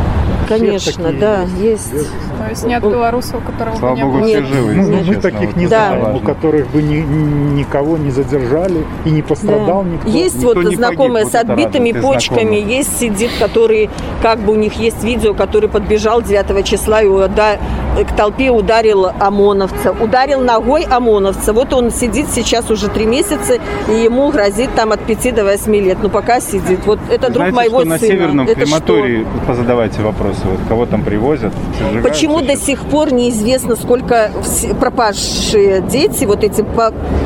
Конечно, 0.48 1.04
такие 1.04 1.20
да, 1.20 1.42
есть. 1.58 1.94
То 2.38 2.50
есть 2.50 2.66
нет 2.66 2.82
белоруса, 2.84 3.38
у 3.38 3.42
которого 3.42 3.76
Слава 3.76 3.94
бы 3.94 3.98
не 3.98 4.04
богу, 4.04 4.18
было. 4.20 4.28
все 4.28 4.40
Нет. 4.42 4.48
живы. 4.50 4.74
Ну, 4.76 4.92
мы 4.92 5.06
честно. 5.06 5.22
таких 5.22 5.48
Вот 5.48 5.56
не 5.58 5.68
знаем, 5.68 6.16
у 6.16 6.20
которых 6.20 6.68
бы 6.72 6.82
ни- 6.82 6.96
ни- 6.98 7.60
никого 7.60 7.98
не 7.98 8.12
задержали 8.12 8.86
и 9.06 9.10
не 9.10 9.22
пострадал 9.22 9.84
Да. 9.84 9.90
никто. 9.90 10.10
Есть 10.10 10.36
Никто 10.38 10.48
вот 10.60 10.64
не 10.70 10.76
знакомые 10.76 11.26
погиб, 11.26 11.32
с 11.32 11.36
отбитыми 11.36 11.88
радует, 11.90 11.96
и 11.96 12.02
почками, 12.08 12.40
знакомые. 12.42 12.78
есть 12.78 13.00
сидит, 13.00 13.32
который, 13.40 13.90
как 14.22 14.40
бы 14.40 14.54
у 14.54 14.56
них 14.56 14.74
есть 14.74 15.04
видео, 15.04 15.34
который 15.34 15.70
подбежал 15.70 16.22
9 16.22 16.64
числа 16.64 17.02
и 17.02 17.08
уда- 17.08 17.58
к 17.96 18.16
толпе 18.16 18.50
ударил 18.50 19.08
ОМОНовца. 19.20 19.92
Ударил 20.00 20.42
ногой 20.42 20.84
ОМОНовца. 20.84 21.54
Вот 21.54 21.74
он 21.74 21.92
сидит 21.92 22.28
сейчас 22.32 22.70
уже 22.72 22.88
три 22.90 23.06
месяца, 23.06 23.56
и 23.88 23.92
ему 23.92 24.32
грозит 24.32 24.74
там 24.76 24.92
от 24.92 25.02
5 25.02 25.32
до 25.32 25.44
8 25.44 25.76
лет. 25.80 25.98
Ну, 26.02 26.10
пока 26.10 26.40
сидит. 26.40 26.86
Вот 26.86 27.00
это 27.10 27.28
друг 27.28 27.36
Знаете, 27.50 27.56
моего 27.56 27.80
что 27.82 27.90
на 27.90 27.98
сына. 28.00 28.12
северном 28.12 28.48
это 28.48 28.56
крематории, 28.62 29.26
позадавайте 29.48 30.02
вопросы, 30.02 30.42
вот 30.46 30.60
кого 30.68 30.86
там 30.86 31.04
привозят, 31.04 31.54
сжигают 31.78 32.04
Почему 32.24 32.40
до 32.42 32.56
сих 32.56 32.86
пор 32.86 33.12
неизвестно, 33.12 33.76
сколько 33.76 34.32
пропавшие 34.80 35.82
дети, 35.82 36.24
вот 36.24 36.42
эти 36.46 36.64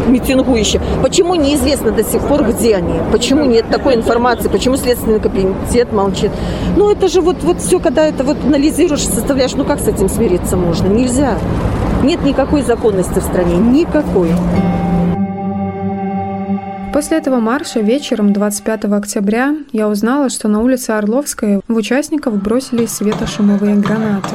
митингующие, 0.09 0.81
почему 1.03 1.35
неизвестно 1.35 1.91
до 1.91 2.03
сих 2.03 2.19
пор, 2.21 2.43
где 2.43 2.77
они? 2.77 2.95
Почему 3.11 3.45
нет 3.45 3.69
такой 3.69 3.93
информации? 3.93 4.47
Почему 4.47 4.75
Следственный 4.75 5.19
комитет 5.19 5.93
молчит? 5.93 6.31
Ну, 6.75 6.89
это 6.89 7.09
же 7.09 7.21
вот, 7.21 7.43
вот 7.43 7.61
все, 7.61 7.79
когда 7.79 8.07
это 8.07 8.23
вот 8.23 8.37
анализируешь, 8.43 9.05
составляешь, 9.05 9.53
ну 9.53 9.65
как 9.65 9.81
с 9.81 9.87
этим 9.87 10.09
смириться 10.09 10.57
можно? 10.57 10.87
Нельзя. 10.87 11.37
Нет 12.01 12.23
никакой 12.23 12.63
законности 12.63 13.19
в 13.19 13.23
стране, 13.23 13.55
никакой. 13.55 14.31
После 16.91 17.17
этого 17.17 17.39
марша 17.39 17.81
вечером 17.81 18.33
25 18.33 18.85
октября 18.85 19.55
я 19.71 19.89
узнала, 19.89 20.29
что 20.29 20.47
на 20.47 20.59
улице 20.59 20.89
Орловской 20.89 21.61
в 21.67 21.75
участников 21.75 22.41
бросили 22.41 22.87
светошумовые 22.87 23.75
гранаты. 23.75 24.33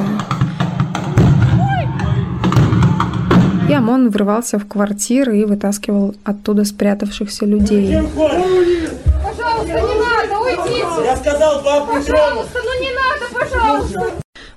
И 3.73 3.75
ОМОН 3.75 4.11
врывался 4.11 4.59
в 4.59 4.67
квартиры 4.67 5.39
и 5.39 5.45
вытаскивал 5.45 6.13
оттуда 6.23 6.63
спрятавшихся 6.63 7.47
людей. 7.47 7.97
Пожалуйста, 8.15 9.73
не 9.73 9.95
надо, 9.99 10.39
уйдите. 10.39 10.85
Я 11.03 11.15
сказал 11.15 11.63
папу 11.63 11.93
Пожалуйста, 11.93 12.59
ну 12.63 12.81
не 12.81 12.91
надо, 12.93 13.25
пожалуйста. 13.33 14.11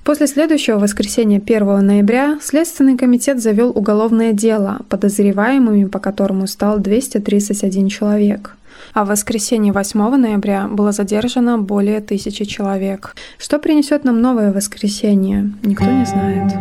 После 0.04 0.26
следующего 0.26 0.78
воскресенья 0.78 1.38
1 1.38 1.86
ноября 1.86 2.38
Следственный 2.42 2.98
комитет 2.98 3.40
завел 3.40 3.70
уголовное 3.70 4.34
дело, 4.34 4.80
подозреваемыми 4.90 5.86
по 5.86 5.98
которому 5.98 6.46
стал 6.46 6.78
231 6.78 7.88
человек. 7.88 8.54
А 8.92 9.06
в 9.06 9.08
воскресенье 9.08 9.72
8 9.72 9.98
ноября 10.16 10.68
было 10.68 10.92
задержано 10.92 11.56
более 11.56 12.02
тысячи 12.02 12.44
человек. 12.44 13.16
Что 13.38 13.58
принесет 13.58 14.04
нам 14.04 14.20
новое 14.20 14.52
воскресенье, 14.52 15.52
никто 15.62 15.86
не 15.86 16.04
знает. 16.04 16.52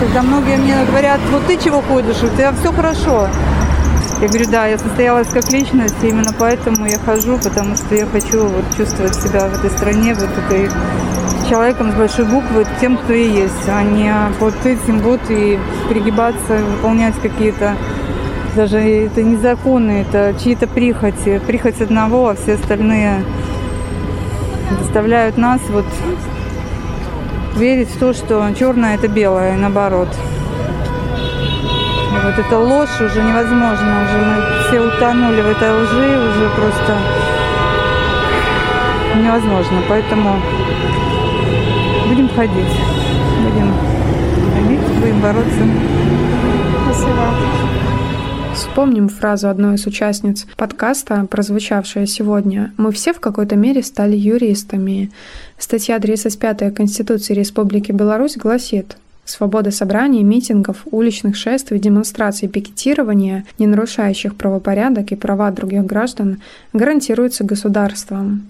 Когда 0.00 0.22
многие 0.22 0.56
мне 0.56 0.74
говорят, 0.86 1.20
вот 1.30 1.46
ты 1.46 1.58
чего 1.58 1.82
ходишь, 1.82 2.22
у 2.22 2.28
тебя 2.28 2.52
все 2.52 2.72
хорошо. 2.72 3.28
Я 4.22 4.28
говорю, 4.28 4.50
да, 4.50 4.66
я 4.66 4.78
состоялась 4.78 5.28
как 5.28 5.52
личность, 5.52 6.02
и 6.02 6.08
именно 6.08 6.32
поэтому 6.38 6.86
я 6.86 6.98
хожу, 6.98 7.36
потому 7.36 7.76
что 7.76 7.94
я 7.94 8.06
хочу 8.06 8.46
вот 8.46 8.64
чувствовать 8.76 9.14
себя 9.14 9.48
в 9.48 9.58
этой 9.58 9.70
стране, 9.70 10.14
вот 10.14 10.30
этой 10.46 10.70
человеком 11.50 11.92
с 11.92 11.94
большой 11.94 12.24
буквы, 12.24 12.66
тем, 12.80 12.96
кто 12.96 13.12
и 13.12 13.28
есть, 13.28 13.68
а 13.68 13.82
не 13.82 14.14
вот 14.38 14.54
этим 14.64 15.00
вот 15.00 15.20
и 15.28 15.58
перегибаться, 15.88 16.58
выполнять 16.76 17.14
какие-то 17.20 17.76
даже 18.56 18.78
это 18.78 19.22
не 19.22 19.36
законы, 19.36 20.06
это 20.08 20.34
чьи-то 20.42 20.66
прихоти, 20.66 21.40
прихоть 21.46 21.80
одного, 21.80 22.28
а 22.28 22.34
все 22.34 22.54
остальные 22.54 23.22
заставляют 24.82 25.36
нас 25.36 25.60
вот 25.68 25.84
верить 27.56 27.88
в 27.88 27.98
то, 27.98 28.12
что 28.12 28.48
черное 28.58 28.94
это 28.94 29.08
белое, 29.08 29.54
и 29.54 29.58
наоборот. 29.58 30.08
Вот 32.22 32.38
эта 32.38 32.58
ложь 32.58 33.00
уже 33.00 33.22
невозможно, 33.22 34.04
уже 34.04 34.18
мы 34.18 34.68
все 34.68 34.80
утонули 34.80 35.40
в 35.40 35.46
этой 35.46 35.72
лжи, 35.82 36.18
уже 36.18 36.48
просто 36.50 36.98
невозможно. 39.16 39.78
Поэтому 39.88 40.40
будем 42.08 42.28
ходить, 42.28 42.76
будем 43.42 43.72
ходить, 44.54 45.00
будем 45.00 45.20
бороться. 45.20 45.62
Спасибо. 46.84 47.69
Вспомним 48.60 49.08
фразу 49.08 49.48
одной 49.48 49.76
из 49.76 49.86
участниц 49.86 50.46
подкаста, 50.54 51.26
прозвучавшая 51.30 52.04
сегодня. 52.04 52.74
«Мы 52.76 52.92
все 52.92 53.14
в 53.14 53.18
какой-то 53.18 53.56
мере 53.56 53.82
стали 53.82 54.14
юристами». 54.14 55.10
Статья 55.56 55.98
35 55.98 56.74
Конституции 56.74 57.32
Республики 57.32 57.90
Беларусь 57.90 58.36
гласит 58.36 58.98
Свобода 59.30 59.70
собраний, 59.70 60.24
митингов, 60.24 60.78
уличных 60.90 61.36
шествий, 61.36 61.78
демонстраций, 61.78 62.48
пикетирования, 62.48 63.44
не 63.60 63.68
нарушающих 63.68 64.34
правопорядок 64.34 65.12
и 65.12 65.16
права 65.16 65.52
других 65.52 65.86
граждан, 65.86 66.42
гарантируется 66.72 67.44
государством. 67.44 68.42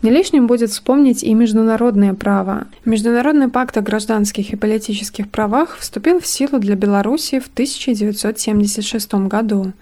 Не 0.00 0.10
лишним 0.10 0.46
будет 0.46 0.70
вспомнить 0.70 1.24
и 1.24 1.34
международное 1.34 2.14
право. 2.14 2.68
Международный 2.84 3.48
пакт 3.48 3.76
о 3.76 3.80
гражданских 3.80 4.52
и 4.52 4.56
политических 4.56 5.28
правах 5.28 5.76
вступил 5.76 6.20
в 6.20 6.26
силу 6.26 6.60
для 6.60 6.76
Беларуси 6.76 7.40
в 7.40 7.48
1976 7.48 9.14
году. 9.26 9.72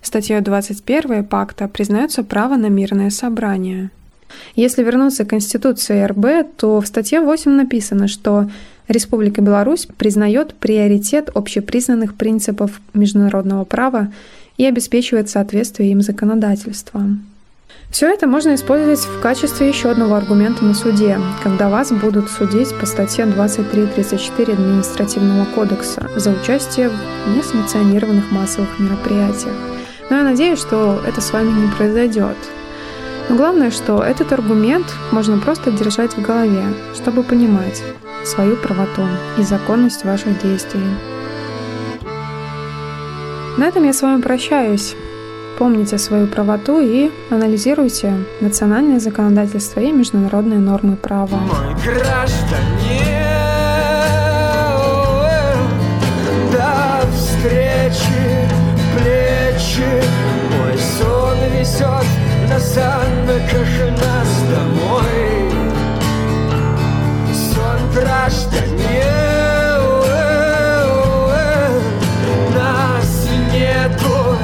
Статьей 0.00 0.40
21 0.40 1.24
пакта 1.24 1.68
признается 1.68 2.24
право 2.24 2.56
на 2.56 2.70
мирное 2.70 3.10
собрание. 3.10 3.90
Если 4.54 4.82
вернуться 4.82 5.26
к 5.26 5.30
Конституции 5.30 6.04
РБ, 6.04 6.56
то 6.56 6.80
в 6.80 6.86
статье 6.86 7.20
8 7.20 7.50
написано, 7.50 8.08
что 8.08 8.48
Республика 8.88 9.40
Беларусь 9.40 9.86
признает 9.96 10.54
приоритет 10.54 11.30
общепризнанных 11.34 12.14
принципов 12.14 12.80
международного 12.94 13.64
права 13.64 14.12
и 14.56 14.64
обеспечивает 14.64 15.28
соответствие 15.28 15.92
им 15.92 16.02
законодательства. 16.02 17.02
Все 17.90 18.08
это 18.08 18.28
можно 18.28 18.54
использовать 18.54 19.00
в 19.00 19.20
качестве 19.20 19.68
еще 19.68 19.90
одного 19.90 20.14
аргумента 20.14 20.64
на 20.64 20.74
суде, 20.74 21.18
когда 21.42 21.68
вас 21.68 21.90
будут 21.90 22.30
судить 22.30 22.72
по 22.78 22.86
статье 22.86 23.24
23.34 23.24 24.52
Административного 24.52 25.44
кодекса 25.46 26.08
за 26.14 26.30
участие 26.30 26.88
в 26.88 27.36
несанкционированных 27.36 28.30
массовых 28.30 28.78
мероприятиях. 28.78 29.56
Но 30.08 30.18
я 30.18 30.22
надеюсь, 30.22 30.60
что 30.60 31.00
это 31.06 31.20
с 31.20 31.32
вами 31.32 31.50
не 31.50 31.72
произойдет. 31.72 32.36
Но 33.30 33.36
главное, 33.36 33.70
что 33.70 34.02
этот 34.02 34.32
аргумент 34.32 34.86
можно 35.12 35.38
просто 35.38 35.70
держать 35.70 36.16
в 36.16 36.20
голове, 36.20 36.64
чтобы 36.96 37.22
понимать 37.22 37.80
свою 38.24 38.56
правоту 38.56 39.02
и 39.38 39.42
законность 39.42 40.04
ваших 40.04 40.42
действий. 40.42 40.82
На 43.56 43.68
этом 43.68 43.84
я 43.84 43.92
с 43.92 44.02
вами 44.02 44.20
прощаюсь. 44.20 44.96
Помните 45.58 45.96
свою 45.98 46.26
правоту 46.26 46.80
и 46.80 47.12
анализируйте 47.30 48.14
национальное 48.40 48.98
законодательство 48.98 49.78
и 49.78 49.92
международные 49.92 50.58
нормы 50.58 50.96
права. 50.96 51.36
Мой 51.36 51.74
гражданин! 51.84 53.20
встречи, 57.40 58.48
плечи, 58.96 60.02
мой 60.50 60.76
сон 60.78 61.38
весел 61.56 61.99
досадно, 62.50 63.34
как 63.48 64.00
нас 64.00 64.42
домой. 64.50 65.50
Сон 67.32 67.80
гражданин 67.94 68.70
Нас 72.54 73.28
нету, 73.52 74.36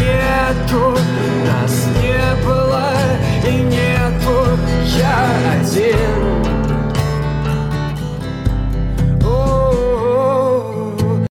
нету. 0.00 1.03